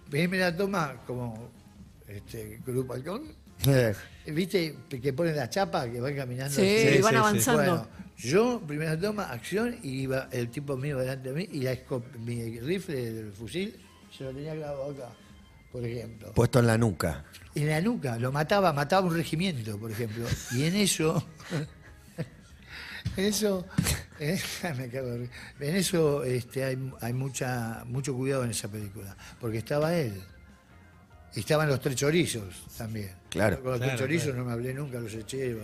primera 0.10 0.56
toma 0.56 1.02
como 1.06 1.52
este 2.08 2.60
Grupo 2.66 2.94
Halcón, 2.94 3.24
Eh, 3.68 3.94
¿viste? 4.28 4.76
Que 5.02 5.14
ponen 5.14 5.36
la 5.36 5.50
chapa, 5.50 5.90
que 5.90 6.00
van 6.02 6.16
caminando. 6.16 6.54
Sí, 6.56 7.00
van 7.02 7.12
sí, 7.14 7.18
avanzando. 7.18 7.62
Bueno, 7.64 7.88
yo, 8.18 8.62
primera 8.68 9.00
toma, 9.00 9.32
acción, 9.32 9.78
y 9.84 10.02
iba 10.02 10.28
el 10.32 10.50
tipo 10.50 10.76
mío 10.78 10.98
delante 10.98 11.30
de 11.32 11.36
mí, 11.36 11.50
y 11.52 11.62
la 11.62 11.78
mi 12.20 12.60
rifle 12.60 13.12
del 13.14 13.32
fusil 13.32 13.76
se 14.16 14.24
lo 14.24 14.32
tenía 14.32 14.54
clavado 14.56 14.92
acá, 14.92 15.10
por 15.72 15.86
ejemplo. 15.86 16.32
puesto 16.34 16.60
en 16.60 16.68
la 16.68 16.78
nuca. 16.78 17.26
En 17.54 17.70
la 17.70 17.80
nuca, 17.82 18.18
lo 18.18 18.32
mataba, 18.32 18.74
mataba 18.74 19.08
un 19.08 19.16
regimiento, 19.16 19.78
por 19.78 19.92
ejemplo. 19.92 20.26
Y 20.52 20.64
en 20.64 20.76
eso, 20.76 21.26
en 23.18 23.26
eso, 23.26 23.66
eh, 24.20 24.40
me 24.78 24.90
cago 24.90 25.14
en 25.14 25.30
eso 25.76 26.24
este, 26.24 26.64
hay, 26.64 26.92
hay 27.02 27.14
mucha, 27.14 27.84
mucho 27.86 28.14
cuidado 28.14 28.44
en 28.44 28.52
esa 28.52 28.68
película, 28.68 29.16
porque 29.40 29.60
estaba 29.60 29.94
él. 29.96 30.22
Y 31.36 31.42
estaban 31.42 31.68
los 31.68 31.82
tres 31.82 31.96
chorizos 31.98 32.44
también. 32.78 33.12
Claro. 33.30 33.62
Con 33.62 33.72
los 33.72 33.78
Claro, 33.80 33.92
tres 33.92 34.00
chorizos 34.00 34.28
claro. 34.28 34.40
no 34.40 34.46
me 34.46 34.52
hablé 34.54 34.74
nunca, 34.74 35.00
los 35.00 35.14
eché. 35.14 35.56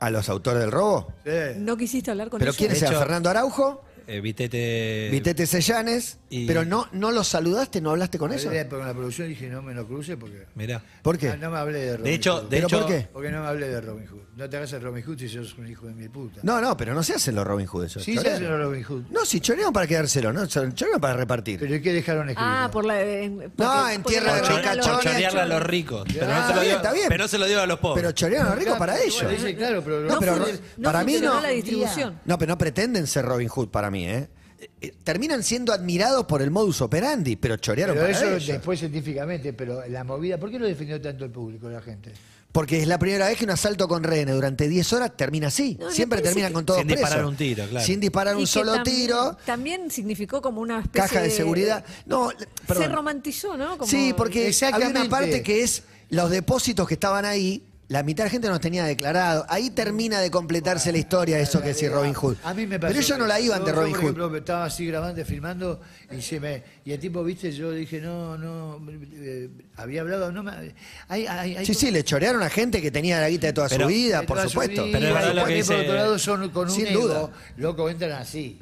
¿A 0.00 0.10
los 0.10 0.28
autores 0.28 0.60
del 0.60 0.72
robo? 0.72 1.12
Sí. 1.24 1.30
¿No 1.58 1.76
quisiste 1.76 2.10
hablar 2.10 2.28
con 2.28 2.40
¿Pero 2.40 2.50
ellos? 2.50 2.58
De 2.68 2.76
eran? 2.76 2.92
hecho- 2.92 2.98
Fernando 3.00 3.30
Araujo, 3.30 3.84
Eh, 4.06 4.20
Vitete. 4.20 5.08
Vitete 5.10 5.46
Sellanes, 5.46 6.18
y- 6.30 6.46
pero 6.46 6.64
no, 6.64 6.88
no 6.92 7.10
los 7.10 7.28
saludaste, 7.28 7.80
no 7.80 7.90
hablaste 7.90 8.18
con 8.18 8.32
ellos. 8.32 8.46
Hablé 8.46 8.66
con 8.68 8.80
la 8.86 8.92
producción 8.92 9.28
dije 9.28 9.48
no 9.48 9.62
me 9.62 9.72
lo 9.74 9.86
cruce 9.86 10.16
porque... 10.16 10.46
Mirá. 10.54 10.82
¿Por 11.02 11.16
qué? 11.18 11.30
Ah, 11.30 11.36
No 11.36 11.50
me 11.50 11.58
hablé 11.58 11.78
de 11.80 11.90
Robin 11.96 12.04
De 12.04 12.14
hecho, 12.14 12.34
Hood. 12.36 12.42
de 12.42 12.48
¿Pero 12.56 12.66
hecho, 12.66 12.78
por 12.80 12.88
qué? 12.88 13.08
Porque 13.12 13.30
no 13.30 13.42
me 13.42 13.48
hablé 13.48 13.68
de 13.68 13.80
Robin 13.80 14.06
Hood. 14.06 14.20
No 14.36 14.50
te 14.50 14.56
hagas 14.56 14.72
el 14.72 14.82
Robin 14.82 15.04
Hood 15.04 15.18
si 15.18 15.28
sos 15.28 15.56
un 15.58 15.68
hijo 15.68 15.86
de 15.86 15.94
mi 15.94 16.08
puta. 16.08 16.40
No, 16.42 16.60
no, 16.60 16.76
pero 16.76 16.92
no 16.92 17.02
se 17.02 17.14
hacen 17.14 17.34
los 17.36 17.46
Robin 17.46 17.66
Hood 17.66 17.84
esos. 17.84 18.02
sí 18.02 18.12
se 18.12 18.18
chorean. 18.18 18.34
hacen 18.36 18.50
los 18.50 18.60
Robin 18.60 18.82
Hood. 18.82 19.02
No, 19.10 19.24
si 19.24 19.40
chorean 19.40 19.72
para 19.72 19.86
quedárselo, 19.86 20.32
no, 20.32 20.46
chorean 20.46 21.00
para 21.00 21.14
repartir. 21.14 21.60
Pero 21.60 21.74
¿y 21.76 21.80
qué 21.80 21.92
dejaron 21.92 22.28
escrito? 22.28 22.40
Ah, 22.44 22.68
por 22.72 22.84
la. 22.84 23.00
en- 23.00 23.36
porque- 23.36 23.94
en 23.94 24.02
porque 24.02 24.18
tierra 24.18 24.34
de 24.34 24.40
por, 24.40 24.48
chorearle 25.02 25.40
a 25.40 25.46
los 25.46 25.62
ricos. 25.62 26.04
Pero, 26.12 26.26
no 26.26 26.32
Ah, 26.34 26.48
se 26.48 26.54
lo 26.54 26.60
dio, 26.62 26.76
está 26.76 26.92
bien. 26.92 27.06
pero 27.08 27.24
no 27.24 27.28
se 27.28 27.38
lo 27.38 27.46
dio 27.46 27.60
a 27.62 27.66
los 27.66 27.78
pobres. 27.78 28.02
Pero 28.02 28.12
chorean 28.12 28.46
a 28.46 28.50
los 28.50 28.58
ricos 28.58 28.76
para 28.78 29.00
ellos. 29.00 29.30
Dice, 29.30 29.54
claro, 29.56 29.82
pero 29.84 30.00
No, 30.00 30.18
pero 30.18 30.36
no 30.36 30.44
para 30.82 31.04
mí 31.04 31.12
funcionó 31.12 31.34
no. 31.36 31.40
la 31.42 31.48
distribución. 31.50 32.20
No, 32.24 32.38
pero 32.38 32.50
no 32.52 32.58
pretenden 32.58 33.06
ser 33.06 33.24
Robin 33.24 33.48
Hood 33.48 33.68
para 33.68 33.90
mí, 33.94 34.06
¿eh? 34.06 34.28
Eh, 34.60 34.70
eh, 34.80 34.94
Terminan 35.02 35.42
siendo 35.42 35.72
admirados 35.72 36.24
por 36.26 36.42
el 36.42 36.50
modus 36.50 36.80
operandi, 36.80 37.36
pero 37.36 37.56
chorearon 37.56 37.94
Pero 37.96 38.06
para 38.06 38.16
eso 38.18 38.28
ellos. 38.30 38.46
después 38.46 38.78
científicamente, 38.78 39.52
pero 39.52 39.86
la 39.88 40.04
movida, 40.04 40.38
¿por 40.38 40.50
qué 40.50 40.58
lo 40.58 40.66
defendió 40.66 41.00
tanto 41.00 41.24
el 41.24 41.30
público, 41.30 41.68
la 41.68 41.80
gente? 41.82 42.12
Porque 42.52 42.80
es 42.80 42.86
la 42.86 43.00
primera 43.00 43.26
vez 43.26 43.36
que 43.36 43.44
un 43.44 43.50
asalto 43.50 43.88
con 43.88 44.04
rehenes 44.04 44.32
durante 44.32 44.68
10 44.68 44.92
horas 44.92 45.16
termina 45.16 45.48
así. 45.48 45.76
No, 45.80 45.90
Siempre 45.90 46.22
terminan 46.22 46.50
que- 46.50 46.54
con 46.54 46.64
todos 46.64 46.78
Sin 46.80 46.86
disparar 46.88 47.24
un 47.24 47.36
tiro, 47.36 47.66
claro. 47.68 47.84
Sin 47.84 47.98
disparar 47.98 48.36
y 48.36 48.40
un 48.42 48.46
solo 48.46 48.74
también- 48.74 48.96
tiro. 48.96 49.36
También 49.44 49.90
significó 49.90 50.40
como 50.40 50.60
una 50.60 50.78
especie 50.80 51.00
Caja 51.08 51.20
de 51.20 51.30
seguridad. 51.30 51.84
No, 52.06 52.30
Se 52.68 52.86
romantizó, 52.86 53.56
¿no? 53.56 53.76
Como- 53.76 53.90
Sí, 53.90 54.14
porque 54.16 54.38
había 54.38 54.48
Exactamente. 54.50 55.00
una 55.00 55.08
parte 55.10 55.42
que 55.42 55.64
es 55.64 55.82
los 56.10 56.30
depósitos 56.30 56.86
que 56.86 56.94
estaban 56.94 57.24
ahí. 57.24 57.64
La 57.88 58.02
mitad 58.02 58.24
de 58.24 58.28
la 58.28 58.30
gente 58.30 58.46
no 58.48 58.54
los 58.54 58.60
tenía 58.62 58.84
declarado. 58.84 59.44
Ahí 59.48 59.68
termina 59.68 60.20
de 60.20 60.30
completarse 60.30 60.90
la 60.90 60.96
historia 60.98 61.36
de 61.36 61.42
eso 61.42 61.60
que 61.60 61.68
decía 61.68 61.90
Robin 61.90 62.14
Hood. 62.14 62.36
A 62.42 62.54
mí 62.54 62.66
me 62.66 62.80
pasó 62.80 62.90
Pero 62.92 63.00
ellos 63.04 63.18
no 63.18 63.26
la 63.26 63.36
que 63.36 63.42
iban 63.42 63.58
yo- 63.60 63.64
de 63.66 63.70
yo, 63.72 63.76
Robin 63.76 63.92
por 63.92 64.00
Hood. 64.00 64.10
ejemplo, 64.16 64.36
estaba 64.38 64.64
así 64.64 64.86
grabando, 64.86 65.24
filmando, 65.24 65.80
y 66.10 66.22
se 66.22 66.40
me 66.40 66.62
y 66.84 66.92
el 66.92 66.98
tipo, 66.98 67.22
viste, 67.22 67.52
yo 67.52 67.70
dije, 67.72 68.00
no, 68.00 68.38
no, 68.38 68.80
eh, 69.14 69.50
había 69.76 70.00
hablado, 70.00 70.32
no 70.32 70.42
me... 70.42 70.52
Hay, 71.08 71.26
hay, 71.26 71.56
hay 71.56 71.66
Sí, 71.66 71.74
sí, 71.74 71.90
le 71.90 72.02
chorearon 72.04 72.42
a 72.42 72.48
gente 72.48 72.80
que 72.80 72.90
tenía 72.90 73.20
la 73.20 73.28
guita 73.28 73.48
de 73.48 73.52
toda 73.52 73.68
Pero- 73.68 73.82
su 73.84 73.88
vida, 73.88 74.22
por 74.22 74.40
supuesto. 74.48 74.84
vida, 74.84 74.98
Pero 74.98 75.08
es 75.08 75.14
verdad 75.14 75.30
y 75.32 75.34
lo 75.34 75.44
que 75.44 75.62
también, 75.62 75.66
por 75.66 75.76
otro 75.76 75.94
lado 75.94 76.18
son 76.18 76.48
con 76.50 76.68
un 76.68 76.74
Sin 76.74 76.86
ego, 76.86 77.02
duda. 77.02 77.30
loco, 77.58 77.90
entran 77.90 78.12
así. 78.12 78.58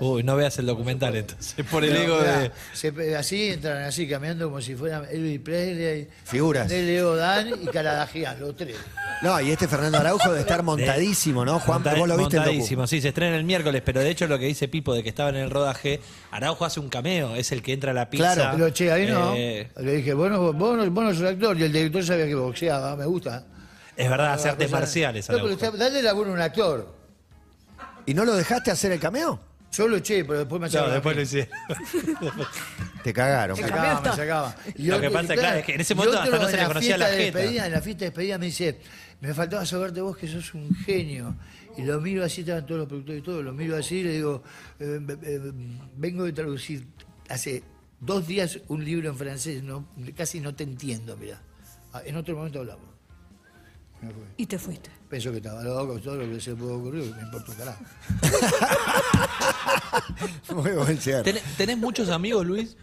Uy, 0.00 0.22
no 0.22 0.36
veas 0.36 0.56
el 0.58 0.66
documental 0.66 1.16
entonces. 1.16 1.54
Por 1.70 1.84
el 1.84 1.92
No, 1.94 2.00
ego 2.00 2.18
de. 2.20 2.52
se- 2.72 3.16
así 3.16 3.48
entran 3.50 3.82
así, 3.82 4.06
caminando 4.08 4.46
como 4.46 4.60
si 4.60 4.74
fueran 4.76 5.04
Elvis 5.10 5.40
Presley, 5.40 6.08
Figuras. 6.24 6.68
de 6.68 6.82
Leo 6.82 7.16
Dan 7.16 7.48
y 7.62 7.66
Caradagian, 7.66 8.38
los 8.38 8.54
tres. 8.56 8.76
No, 9.22 9.40
y 9.40 9.50
este 9.50 9.66
Fernando 9.66 9.98
Araujo 9.98 10.28
debe 10.28 10.40
estar 10.42 10.62
montadísimo, 10.62 11.44
¿no? 11.44 11.58
Juan, 11.58 11.82
Monta- 11.82 11.94
vos 11.96 12.06
lo 12.08 12.16
viste 12.16 12.36
docu. 12.36 12.48
montadísimo, 12.50 12.86
sí, 12.86 13.00
se 13.00 13.08
estrena 13.08 13.36
el 13.36 13.44
miércoles, 13.44 13.82
pero 13.84 14.00
de 14.00 14.10
hecho 14.10 14.26
lo 14.26 14.38
que 14.38 14.44
dice 14.46 14.68
Pipo 14.68 14.94
de 14.94 15.02
que 15.02 15.08
estaba 15.08 15.30
en 15.30 15.36
el 15.36 15.50
rodaje, 15.50 16.00
Araujo 16.30 16.64
hace 16.64 16.78
un 16.80 16.88
cameo, 16.88 17.34
es 17.34 17.50
el 17.50 17.62
que 17.62 17.72
entra 17.72 17.90
a 17.90 17.94
la 17.94 18.08
pizza. 18.08 18.34
Claro, 18.34 18.50
Pero 18.56 18.70
che, 18.70 18.92
ahí 18.92 19.06
no. 19.06 19.34
Eh, 19.34 19.68
Le 19.80 19.96
dije, 19.96 20.14
vos 20.14 20.30
no, 20.30 20.52
vos, 20.52 20.76
no, 20.76 20.90
vos 20.90 21.04
no 21.04 21.14
sos 21.14 21.24
actor. 21.24 21.58
Y 21.58 21.64
el 21.64 21.72
director 21.72 22.04
sabía 22.04 22.26
que 22.26 22.34
boxeaba, 22.34 22.94
me 22.96 23.06
gusta. 23.06 23.44
es 23.96 24.08
verdad, 24.10 24.34
hace 24.34 24.48
artes 24.50 24.66
cosa- 24.68 24.78
marciales. 24.80 25.28
No, 25.28 25.34
pero 25.36 25.46
Araujo. 25.46 25.64
está- 25.66 25.76
dale 25.76 26.02
laburo 26.02 26.30
a 26.30 26.34
un 26.34 26.40
actor. 26.40 26.94
¿Y 28.04 28.14
no 28.14 28.24
lo 28.24 28.34
dejaste 28.36 28.70
hacer 28.70 28.92
el 28.92 29.00
cameo? 29.00 29.40
Yo 29.72 29.88
lo 29.88 29.96
eché, 29.96 30.24
pero 30.24 30.38
después 30.40 30.60
me 30.60 30.66
No, 30.68 30.72
sacaba. 30.72 30.92
después 30.94 31.16
lo 31.16 31.22
hicieron. 31.22 31.50
Te 33.04 33.12
cagaron. 33.12 33.56
Me 33.58 33.62
El 33.64 33.68
sacaba, 33.68 33.84
cameo 33.88 34.02
me 34.02 34.08
está. 34.08 34.16
sacaba. 34.22 34.56
Y 34.76 34.86
Lo 34.86 35.00
que 35.00 35.10
pasa, 35.10 35.34
claro, 35.34 35.58
es 35.58 35.64
que 35.66 35.74
en 35.74 35.80
ese 35.80 35.94
momento 35.94 36.18
hasta 36.18 36.38
no 36.38 36.46
se 36.46 36.52
le 36.56 36.62
la 36.62 36.68
conocía 36.68 36.96
la 36.98 37.08
de 37.10 37.16
jeta. 37.24 37.38
despedida, 37.38 37.66
En 37.66 37.72
la 37.72 37.80
fiesta 37.82 38.00
de 38.00 38.10
despedida 38.10 38.38
me 38.38 38.46
dice, 38.46 38.80
me 39.20 39.34
faltaba 39.34 39.66
saberte 39.66 40.00
vos 40.00 40.16
que 40.16 40.28
sos 40.28 40.54
un 40.54 40.74
genio. 40.74 41.36
Y 41.76 41.82
lo 41.82 42.00
miro 42.00 42.24
así, 42.24 42.40
estaban 42.40 42.64
todos 42.64 42.78
los 42.80 42.88
productores 42.88 43.20
y 43.20 43.24
todo, 43.24 43.42
lo 43.42 43.52
miro 43.52 43.76
así 43.76 43.96
y 43.96 44.04
le 44.04 44.12
digo, 44.12 44.42
eh, 44.80 44.98
eh, 45.22 45.52
vengo 45.96 46.24
de 46.24 46.32
traducir 46.32 46.86
hace 47.28 47.62
dos 48.00 48.26
días 48.26 48.58
un 48.68 48.82
libro 48.82 49.10
en 49.10 49.16
francés, 49.16 49.62
no, 49.62 49.86
casi 50.16 50.40
no 50.40 50.54
te 50.54 50.64
entiendo, 50.64 51.16
mira. 51.18 51.42
En 52.06 52.16
otro 52.16 52.34
momento 52.36 52.60
hablamos. 52.60 52.86
Y 54.36 54.46
te 54.46 54.58
fuiste. 54.58 54.90
Pensó 55.08 55.30
que 55.30 55.38
estaba 55.38 55.62
loco, 55.62 55.98
todo 55.98 56.16
lo 56.16 56.32
que 56.34 56.40
se 56.40 56.54
pudo 56.54 56.76
ocurrir, 56.78 57.14
me 57.14 57.22
importa 57.22 57.52
un 57.52 57.58
carajo. 57.58 57.84
Muy 60.62 60.72
buen 60.72 60.98
cierre. 60.98 61.22
¿Tenés, 61.22 61.42
tenés 61.56 61.76
muchos 61.78 62.08
amigos, 62.08 62.46
Luis? 62.46 62.76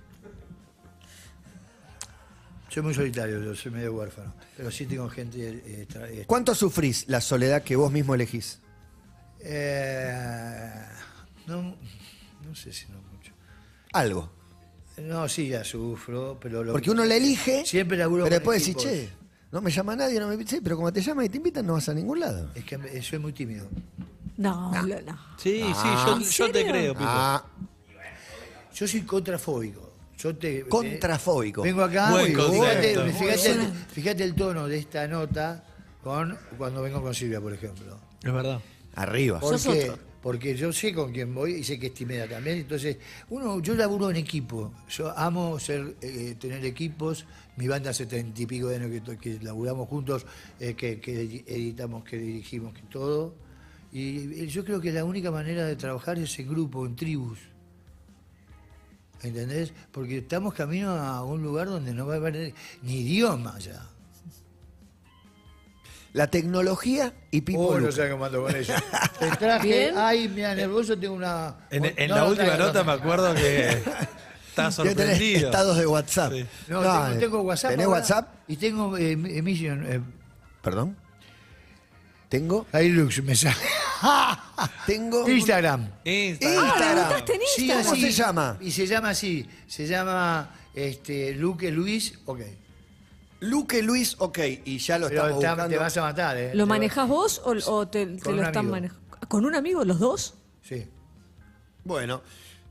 Soy 2.70 2.82
muy 2.84 2.94
solitario, 2.94 3.40
yo 3.44 3.56
soy 3.56 3.72
medio 3.72 3.94
huérfano. 3.94 4.34
Pero 4.58 4.72
sí 4.72 4.86
tengo 4.86 5.08
gente. 5.10 5.62
eh, 5.66 5.88
tra- 5.88 6.10
eh, 6.10 6.24
¿Cuánto 6.26 6.56
sufrís 6.56 7.06
la 7.08 7.22
soledad 7.22 7.62
que 7.64 7.76
vos 7.76 7.92
mismo 7.92 8.16
elegís? 8.16 8.60
eh, 9.46 10.86
no, 11.48 11.76
no 12.46 12.56
sé 12.56 12.72
si 12.74 12.86
no 12.92 12.98
mucho. 13.12 13.32
Algo. 13.92 14.32
No, 14.98 15.28
sí, 15.28 15.50
ya 15.50 15.64
sufro, 15.64 16.38
pero 16.42 16.64
lo 16.64 16.72
Porque 16.72 16.90
uno 16.92 17.04
la 17.04 17.16
elige, 17.16 17.66
Siempre 17.66 17.98
laburo 17.98 18.24
pero 18.24 18.36
con 18.36 18.40
después 18.56 18.60
decís, 18.62 18.76
equipos. 18.86 18.92
che, 18.92 19.10
no 19.52 19.62
me 19.62 19.70
llama 19.72 19.96
nadie, 19.96 20.20
no 20.20 20.28
me 20.28 20.44
sí, 20.48 20.60
pero 20.64 20.76
como 20.78 20.94
te 20.94 21.02
llaman 21.02 21.26
y 21.26 21.30
te 21.30 21.38
invitan 21.38 21.66
no 21.66 21.74
vas 21.74 21.90
a 21.90 21.94
ningún 21.94 22.20
lado. 22.20 22.50
Es 22.56 22.64
que 22.64 22.78
me- 22.78 23.02
soy 23.02 23.20
muy 23.20 23.34
tímido. 23.34 23.68
No, 24.44 24.72
lo- 24.86 25.02
no. 25.02 25.18
Sí, 25.38 25.62
Ah. 25.64 25.74
sí, 25.82 25.88
yo, 26.12 26.16
¿En 26.18 26.24
yo 26.24 26.46
te 26.52 26.60
serio? 26.60 26.72
creo, 26.72 26.94
Pipo. 26.94 27.06
Ah, 27.08 27.46
Yo 28.76 28.88
soy 28.88 29.02
contrafóbico. 29.02 29.90
Yo 30.18 30.36
te, 30.36 30.64
Contrafóbico. 30.68 31.62
Vengo 31.64 31.84
acá, 31.84 32.12
Buen 32.12 32.32
y 32.32 32.34
concepto. 32.36 32.54
fíjate, 33.12 33.52
el, 33.52 33.58
bueno. 33.58 33.74
fíjate 33.92 34.24
el 34.24 34.36
tono 34.36 34.68
de 34.68 34.78
esta 34.78 35.08
nota 35.08 35.64
con 36.04 36.38
cuando 36.58 36.82
vengo 36.82 37.02
con 37.02 37.14
Silvia, 37.14 37.40
por 37.42 37.54
ejemplo. 37.54 38.00
Es 38.24 38.32
verdad. 38.34 38.60
arriba. 38.96 39.40
¿Por 39.40 39.60
Sos 39.60 39.74
qué? 39.74 39.90
otro. 39.90 40.00
Porque 40.22 40.56
yo 40.56 40.72
sé 40.72 40.94
con 40.94 41.12
quién 41.12 41.36
voy 41.36 41.56
y 41.56 41.64
sé 41.66 41.78
que 41.78 41.88
es 41.88 41.94
tímida 41.94 42.26
también. 42.30 42.60
Entonces, 42.60 42.98
uno, 43.30 43.60
yo 43.62 43.76
laburo 43.76 44.10
en 44.10 44.16
equipo. 44.16 44.72
Yo 44.90 45.12
amo 45.18 45.60
ser, 45.60 45.98
eh, 46.02 46.36
tener 46.40 46.64
equipos. 46.64 47.26
Mi 47.58 47.68
banda 47.68 47.90
hace 47.90 48.06
treinta 48.06 48.42
y 48.42 48.46
pico 48.46 48.68
de 48.70 48.78
años 48.78 48.90
que, 48.92 49.02
to- 49.02 49.18
que 49.20 49.40
laburamos 49.42 49.90
juntos, 49.90 50.26
eh, 50.62 50.74
que, 50.76 51.02
que 51.02 51.44
editamos, 51.46 52.06
que 52.06 52.18
dirigimos, 52.18 52.74
que 52.74 52.84
todo. 52.84 53.36
Y, 53.94 54.48
yo 54.48 54.66
creo 54.66 54.82
que 54.82 54.92
la 54.92 55.06
única 55.06 55.30
manera 55.30 55.66
de 55.66 55.76
trabajar 55.76 56.18
es 56.18 56.38
en 56.40 56.50
grupo, 56.50 56.86
en 56.86 56.96
tribus. 56.96 57.38
¿Entendés? 59.22 59.72
Porque 59.92 60.18
estamos 60.18 60.54
camino 60.54 60.90
a 60.90 61.24
un 61.24 61.44
lugar 61.44 61.68
donde 61.68 61.94
no 61.94 62.08
va 62.08 62.16
a 62.16 62.18
haber 62.18 62.54
ni 62.82 63.02
idioma 63.02 63.58
ya. 63.60 63.86
La 66.12 66.28
tecnología 66.28 67.14
y 67.32 67.42
Pipo 67.42 67.68
Oh, 67.68 67.80
no 67.80 67.92
sé 67.92 68.10
cómo 68.10 68.26
ando 68.26 68.44
con 68.44 68.56
eso. 68.56 68.74
Te 69.20 69.30
traje, 69.38 69.68
Bien. 69.68 69.94
ay, 69.98 70.28
mira, 70.28 70.54
nervioso 70.54 70.98
tengo 70.98 71.16
una... 71.16 71.56
En, 71.72 71.86
en 71.86 72.10
No, 72.10 72.16
la 72.16 72.26
última 72.26 72.58
nota 72.58 72.80
no 72.80 72.86
me 72.86 72.92
acuerdo 72.92 73.34
que 73.34 73.82
tener 74.56 74.72
sorprendido. 74.72 75.46
estados 75.50 75.78
de 75.78 75.88
WhatsApp. 75.88 76.34
Sí. 76.34 76.46
No, 76.68 76.84
No, 76.84 77.06
tengo, 77.08 77.20
tengo 77.20 77.42
WhatsApp. 77.42 77.72
¿Tenés 77.72 77.86
ahora 77.86 78.00
WhatsApp? 78.00 78.34
Y 78.48 78.58
tengo 78.58 78.98
eh, 78.98 79.12
Emission. 79.12 79.86
Eh, 79.92 80.02
Perdón. 80.62 80.98
Tengo, 82.30 82.66
Hilux 82.74 83.24
me 83.24 83.36
sale. 83.36 83.56
tengo 84.86 85.28
Instagram. 85.30 85.90
Instagram. 86.04 86.66
Instagram. 86.66 86.98
anotaste 86.98 87.34
en 87.36 87.40
Sí, 87.56 87.62
Instagram. 87.62 87.84
¿Cómo 87.86 87.94
así. 87.96 88.02
se 88.02 88.12
llama? 88.12 88.58
Y 88.62 88.72
se 88.72 88.88
llama 88.88 89.10
así. 89.10 89.50
Se 89.68 89.88
llama 89.88 90.50
este, 90.74 91.34
Luque 91.34 91.72
Luis. 91.72 92.20
Ok. 92.26 92.42
Luque 93.40 93.82
Luis, 93.84 94.16
ok, 94.20 94.40
y 94.64 94.78
ya 94.78 94.98
lo 94.98 95.10
Pero 95.10 95.20
estamos 95.22 95.44
está- 95.44 95.52
buscando. 95.54 95.70
te 95.76 95.78
vas 95.78 95.98
a 95.98 96.02
matar, 96.02 96.38
¿eh? 96.38 96.52
¿Lo 96.56 96.64
Te 96.64 96.70
manejas 96.70 97.08
vos 97.10 97.42
o, 97.44 97.52
o 97.74 97.88
te, 97.90 98.06
te 98.06 98.20
Con 98.22 98.36
lo 98.38 98.42
un 98.42 98.48
están 98.48 98.60
amigo. 98.60 98.72
manejando? 98.72 99.04
¿Con 99.28 99.46
un 99.46 99.56
amigo 99.56 99.84
los 99.84 100.00
dos? 100.00 100.36
Sí. 100.62 100.88
Bueno, 101.84 102.22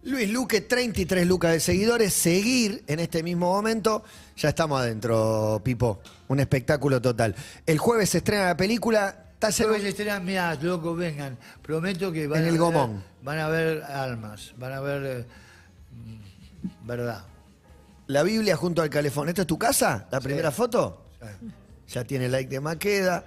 Luis 0.05 0.31
Luque, 0.31 0.63
33 0.63 1.27
lucas 1.27 1.53
de 1.53 1.61
seguidores. 1.61 2.15
Seguir 2.15 2.85
en 2.87 3.01
este 3.01 3.23
mismo 3.23 3.53
momento. 3.53 4.03
Ya 4.39 4.49
estamos 4.49 4.81
adentro, 4.81 5.61
Pipo. 5.63 6.01
Un 6.29 6.41
espectáculo 6.41 7.03
total. 7.03 7.35
El 7.67 7.77
jueves 7.77 8.09
se 8.09 8.19
estrena 8.19 8.47
la 8.47 8.57
película. 8.57 9.27
¿Estás 9.49 9.59
en- 9.61 9.87
estrenan, 9.87 10.25
mirá, 10.25 10.55
loco, 10.55 10.95
vengan. 10.95 11.37
Prometo 11.63 12.13
que 12.13 12.29
van 12.29 12.39
En 12.41 12.45
a 12.45 12.47
el 12.49 12.53
ver- 12.53 12.61
Gomón. 12.61 13.03
Van 13.23 13.39
a 13.41 13.49
ver 13.49 13.83
almas. 13.83 14.55
Van 14.57 14.73
a 14.73 14.81
ver. 14.81 15.05
eh, 15.05 15.27
mm, 15.91 16.87
verdad. 16.87 17.25
la 18.07 18.23
Biblia 18.23 18.55
junto 18.57 18.83
al 18.83 18.91
calefón. 18.91 19.29
¿Esta 19.29 19.41
es 19.43 19.47
tu 19.49 19.59
casa? 19.59 20.07
¿La 20.13 20.21
primera 20.21 20.51
foto? 20.53 21.07
Ya 21.89 22.05
tiene 22.05 22.29
like 22.29 22.49
de 22.51 22.61
Maqueda. 22.61 23.25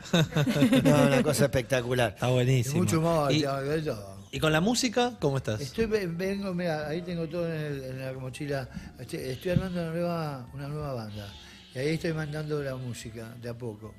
No, 0.83 1.07
una 1.07 1.21
cosa 1.23 1.45
espectacular. 1.45 2.11
Está 2.13 2.29
Y 2.29 2.33
buenísimo. 2.33 2.77
mucho 2.77 3.01
más. 3.01 3.33
¿Y, 3.33 3.41
ya, 3.41 3.59
de 3.61 3.81
todo. 3.81 4.15
y 4.31 4.39
con 4.39 4.51
la 4.53 4.61
música, 4.61 5.13
cómo 5.19 5.37
estás? 5.37 5.59
Estoy, 5.61 5.85
ve- 5.87 6.07
vengo, 6.07 6.53
mira, 6.53 6.87
ahí 6.87 7.01
tengo 7.01 7.27
todo 7.27 7.45
en, 7.53 7.59
el- 7.61 7.83
en 7.83 8.05
la 8.05 8.13
mochila. 8.13 8.69
Estoy, 8.99 9.19
estoy 9.19 9.51
armando 9.51 9.81
una 9.81 9.91
nueva, 9.91 10.47
una 10.53 10.67
nueva 10.69 10.93
banda. 10.93 11.27
Y 11.73 11.79
ahí 11.79 11.89
estoy 11.95 12.13
mandando 12.13 12.61
la 12.63 12.75
música, 12.77 13.33
de 13.41 13.49
a 13.49 13.53
poco. 13.57 13.93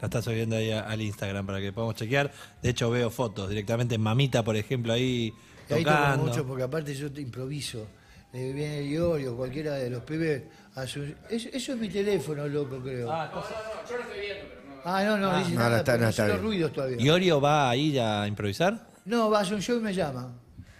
La 0.00 0.06
estás 0.06 0.24
subiendo 0.24 0.56
ahí 0.56 0.70
a- 0.70 0.80
al 0.88 1.00
Instagram 1.02 1.44
para 1.46 1.60
que 1.60 1.72
podamos 1.72 1.94
chequear. 1.94 2.30
De 2.62 2.70
hecho, 2.70 2.90
veo 2.90 3.10
fotos 3.10 3.48
directamente. 3.48 3.98
Mamita, 3.98 4.42
por 4.42 4.56
ejemplo, 4.56 4.92
ahí 4.92 5.32
Y 5.68 5.72
ahí 5.74 5.84
toco 5.84 5.96
tocando. 5.96 6.24
mucho 6.26 6.46
porque 6.46 6.62
aparte 6.62 6.94
yo 6.94 7.12
te 7.12 7.20
improviso. 7.20 7.86
Eh, 8.32 8.52
viene 8.54 8.78
el 8.78 8.86
Iorio, 8.88 9.36
cualquiera 9.36 9.74
de 9.74 9.90
los 9.90 10.02
pibes. 10.04 10.42
eso, 10.76 11.00
eso 11.30 11.72
es 11.72 11.78
mi 11.78 11.88
teléfono, 11.88 12.46
loco, 12.48 12.78
creo. 12.80 13.10
Ah, 13.10 15.02
no, 15.04 15.18
no, 15.18 15.38
dice 15.38 15.50
no, 15.50 15.56
nada, 15.58 15.70
no 15.70 15.76
está- 15.76 15.92
pero 15.92 15.98
no 15.98 16.04
no 16.04 16.10
está 16.10 16.22
sé 16.22 16.28
los 16.28 16.38
bien. 16.38 16.46
ruidos 16.50 16.72
todavía. 16.72 16.96
¿Y 17.00 17.10
Orio 17.10 17.40
va 17.40 17.68
a 17.70 17.76
ir 17.76 18.00
a 18.00 18.26
improvisar? 18.26 18.88
No, 19.04 19.28
va 19.30 19.40
a 19.40 19.42
hacer 19.42 19.54
un 19.54 19.60
show 19.62 19.76
y 19.76 19.80
me 19.80 19.92
llama 19.92 20.32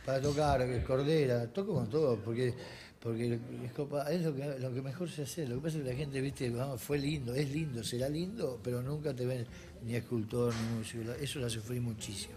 para 0.06 0.20
tocar 0.20 0.82
Cordera. 0.84 1.46
Toco 1.48 1.74
con 1.74 1.90
todo, 1.90 2.16
porque 2.18 2.54
porque 3.02 3.40
es, 3.64 3.72
copa- 3.72 4.10
es 4.12 4.22
lo, 4.24 4.34
que, 4.34 4.58
lo 4.58 4.72
que 4.74 4.82
mejor 4.82 5.08
se 5.10 5.22
hace. 5.22 5.46
Lo 5.46 5.56
que 5.56 5.62
pasa 5.62 5.78
es 5.78 5.84
que 5.84 5.90
la 5.90 5.96
gente, 5.96 6.20
viste, 6.20 6.50
vamos, 6.50 6.80
fue 6.82 6.98
lindo, 6.98 7.34
es 7.34 7.50
lindo, 7.50 7.82
será 7.82 8.08
lindo, 8.08 8.58
pero 8.62 8.82
nunca 8.82 9.14
te 9.14 9.24
ven 9.26 9.46
ni 9.84 9.94
escultor 9.94 10.52
ni 10.54 10.78
músico. 10.78 11.10
Eso 11.20 11.38
la 11.40 11.48
sufrí 11.48 11.80
muchísimo. 11.80 12.34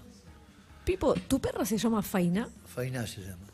Pipo, 0.86 1.14
¿tu 1.28 1.40
perra 1.40 1.66
se 1.66 1.78
llama 1.78 2.02
Faina? 2.02 2.48
Faina 2.66 3.06
se 3.08 3.22
llama. 3.22 3.48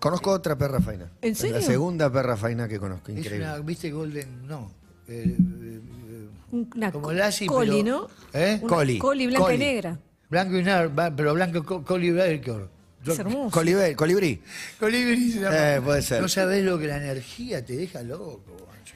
Conozco 0.00 0.30
otra 0.32 0.56
perra 0.58 0.80
faina. 0.80 1.10
¿En 1.22 1.34
serio? 1.34 1.56
La 1.56 1.62
segunda 1.62 2.12
perra 2.12 2.36
faina 2.36 2.68
que 2.68 2.78
conozco, 2.78 3.10
Es 3.10 3.18
increíble. 3.18 3.46
una, 3.46 3.58
viste, 3.60 3.90
Golden, 3.90 4.46
no. 4.46 4.70
eh, 5.08 5.24
eh, 5.38 5.80
eh, 6.08 6.28
Una 6.50 6.92
Como 6.92 7.06
co- 7.06 7.12
Lassie, 7.12 7.46
coli, 7.46 7.82
pero- 7.82 8.02
¿no? 8.02 8.08
¿Eh? 8.38 8.58
Una 8.60 8.68
Coli. 8.76 8.98
Coli 8.98 9.26
blanca 9.28 9.44
Coli. 9.46 9.54
y 9.54 9.58
negra. 9.58 9.98
blanco 10.28 10.58
y 10.58 10.62
negro, 10.62 10.92
pero 11.16 11.34
blanco 11.34 11.64
co- 11.64 11.82
Collie 11.84 12.12
Baker. 12.12 12.68
Es 13.12 13.18
hermoso. 13.18 13.50
Colibrí, 13.50 13.94
colibrí. 13.94 14.42
Colibrí 14.80 15.30
se 15.32 15.40
llama. 15.40 15.74
Eh, 15.76 15.80
puede 15.80 16.02
ser. 16.02 16.20
No 16.22 16.28
sabés 16.28 16.64
lo 16.64 16.78
que 16.78 16.86
la 16.86 16.96
energía 16.96 17.64
te 17.64 17.76
deja 17.76 18.02
loco, 18.02 18.42
guacho. 18.46 18.94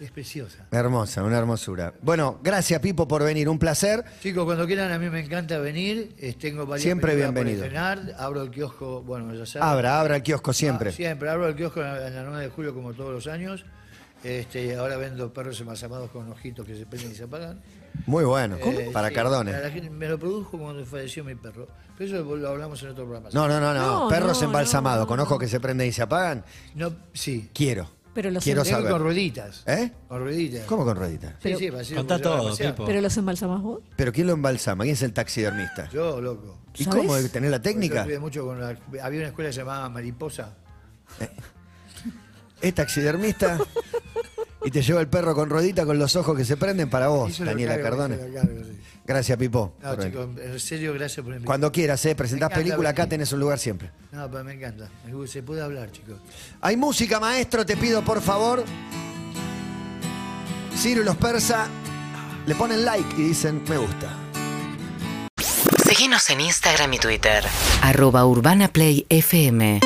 Es 0.00 0.10
preciosa. 0.10 0.66
Hermosa, 0.72 1.22
una 1.22 1.38
hermosura. 1.38 1.94
Bueno, 2.02 2.40
gracias 2.42 2.80
Pipo 2.80 3.06
por 3.06 3.22
venir, 3.22 3.48
un 3.48 3.58
placer. 3.58 4.04
Chicos, 4.20 4.44
cuando 4.44 4.66
quieran, 4.66 4.90
a 4.90 4.98
mí 4.98 5.08
me 5.08 5.20
encanta 5.20 5.58
venir. 5.58 6.14
eh, 6.18 6.34
tengo 6.38 6.66
varias 6.66 6.82
Siempre 6.82 7.12
películas 7.12 7.28
por 7.34 7.44
bienvenido. 7.44 7.64
estrenar. 7.64 8.14
Abro 8.20 8.42
el 8.42 8.50
kiosco, 8.50 9.02
bueno, 9.02 9.32
ya 9.34 9.46
saben. 9.46 9.68
Abra, 9.68 10.00
abra 10.00 10.16
el 10.16 10.22
kiosco 10.24 10.52
siempre. 10.52 10.90
Ah, 10.90 10.92
siempre, 10.92 11.30
abro 11.30 11.46
el 11.48 11.54
kiosco 11.54 11.80
en 11.80 11.86
la, 11.86 12.08
en 12.08 12.14
la 12.16 12.22
9 12.24 12.42
de 12.44 12.50
julio 12.50 12.74
como 12.74 12.92
todos 12.94 13.12
los 13.12 13.26
años. 13.28 13.64
Este, 14.24 14.76
ahora 14.76 14.96
vendo 14.96 15.32
perros 15.32 15.60
embalsamados 15.60 16.10
con 16.10 16.30
ojitos 16.30 16.66
que 16.66 16.76
se 16.76 16.86
prenden 16.86 17.12
y 17.12 17.14
se 17.14 17.24
apagan. 17.24 17.60
Muy 18.06 18.24
bueno, 18.24 18.56
Eh, 18.56 18.90
para 18.92 19.08
sí, 19.10 19.14
la 19.14 19.70
gente- 19.70 19.90
me 19.90 20.08
lo 20.08 20.18
produjo 20.18 20.58
cuando 20.58 20.84
falleció 20.84 21.22
mi 21.24 21.34
perro. 21.34 21.68
Pero 21.96 22.18
eso 22.22 22.36
lo 22.36 22.48
hablamos 22.48 22.82
en 22.82 22.88
otro 22.90 23.04
programa. 23.04 23.28
No, 23.32 23.46
no, 23.48 23.60
no, 23.60 23.72
no. 23.74 23.86
No, 24.04 24.08
Perros 24.08 24.40
no, 24.40 24.46
embalsamados, 24.46 25.00
no, 25.04 25.06
con 25.06 25.20
ojos 25.20 25.38
que 25.38 25.46
se 25.48 25.60
prenden 25.60 25.88
y 25.88 25.92
se 25.92 26.02
apagan. 26.02 26.44
No, 26.74 26.92
sí. 27.12 27.50
Quiero. 27.54 27.88
Pero 28.14 28.30
los 28.30 28.44
Quiero 28.44 28.62
Tengo 28.62 28.76
saber. 28.76 28.92
con 28.92 29.02
rueditas. 29.02 29.62
¿Eh? 29.66 29.90
Con 30.08 30.20
rueditas. 30.20 30.64
¿Cómo 30.66 30.84
con 30.84 30.96
rueditas? 30.96 31.34
Sí, 31.42 31.54
sí, 31.56 31.70
para 31.70 31.82
Contá 31.94 32.18
todo, 32.20 32.44
demasiado. 32.44 32.74
Pipo. 32.74 32.84
¿Pero 32.86 33.00
los 33.00 33.16
embalsamás 33.16 33.62
vos? 33.62 33.80
¿Pero 33.96 34.12
quién 34.12 34.26
lo 34.26 34.32
embalsama? 34.34 34.84
¿Quién 34.84 34.94
es 34.94 35.02
el 35.02 35.12
taxidermista? 35.14 35.88
Yo, 35.90 36.20
loco. 36.20 36.58
¿Y 36.74 36.84
¿Sabés? 36.84 37.06
cómo? 37.06 37.16
¿Tener 37.30 37.50
la 37.50 37.56
Yo 37.58 37.62
técnica? 37.62 38.00
estudié 38.00 38.18
mucho 38.18 38.44
con 38.44 38.60
la- 38.60 38.76
había 39.02 39.20
una 39.20 39.28
escuela 39.28 39.50
llamada 39.50 39.88
Mariposa. 39.88 40.54
Es 42.60 42.74
taxidermista 42.74 43.58
y 44.64 44.70
te 44.70 44.82
lleva 44.82 45.00
el 45.00 45.08
perro 45.08 45.34
con 45.34 45.48
ruedita 45.50 45.84
con 45.84 45.98
los 45.98 46.14
ojos 46.16 46.36
que 46.36 46.44
se 46.44 46.56
prenden 46.56 46.88
para 46.90 47.08
vos, 47.08 47.30
Eso 47.30 47.44
lo 47.44 47.50
Daniela 47.50 47.72
cargo, 47.76 47.88
Cardone. 47.90 48.14
eso 48.16 48.28
lo 48.28 48.34
cargo, 48.34 48.64
sí. 48.64 48.78
Gracias, 49.04 49.36
Pipo. 49.38 49.74
No, 49.82 49.94
por 49.96 50.04
chicos, 50.04 50.28
en 50.40 50.60
serio, 50.60 50.92
gracias 50.94 51.16
por 51.16 51.26
invitarme. 51.32 51.46
Cuando 51.46 51.72
quieras, 51.72 52.04
¿eh? 52.06 52.14
Presentás 52.14 52.48
Me 52.50 52.52
encanta 52.54 52.64
película, 52.64 52.90
acá 52.90 53.02
venir. 53.02 53.10
tenés 53.10 53.32
un 53.32 53.40
lugar 53.40 53.58
siempre. 53.58 53.90
No, 54.12 54.30
pero 54.30 54.44
me 54.44 54.52
encanta. 54.54 54.88
Me 55.04 55.12
gusta- 55.14 55.32
Se 55.32 55.42
puede 55.42 55.60
hablar, 55.62 55.90
chicos. 55.90 56.16
Hay 56.60 56.76
música, 56.76 57.18
maestro, 57.18 57.66
te 57.66 57.76
pido 57.76 58.02
por 58.02 58.20
favor. 58.22 58.62
Ciro 60.76 61.02
y 61.02 61.04
los 61.04 61.16
persa 61.16 61.66
le 62.46 62.54
ponen 62.54 62.84
like 62.84 63.08
y 63.20 63.22
dicen 63.28 63.62
me 63.68 63.76
gusta. 63.78 64.16
Seguinos 65.84 66.28
en 66.30 66.40
Instagram 66.40 66.92
y 66.94 66.98
Twitter. 66.98 67.44
Arroba 67.82 68.24
Urbana 68.24 68.68
Play 68.68 69.04
FM. 69.08 69.80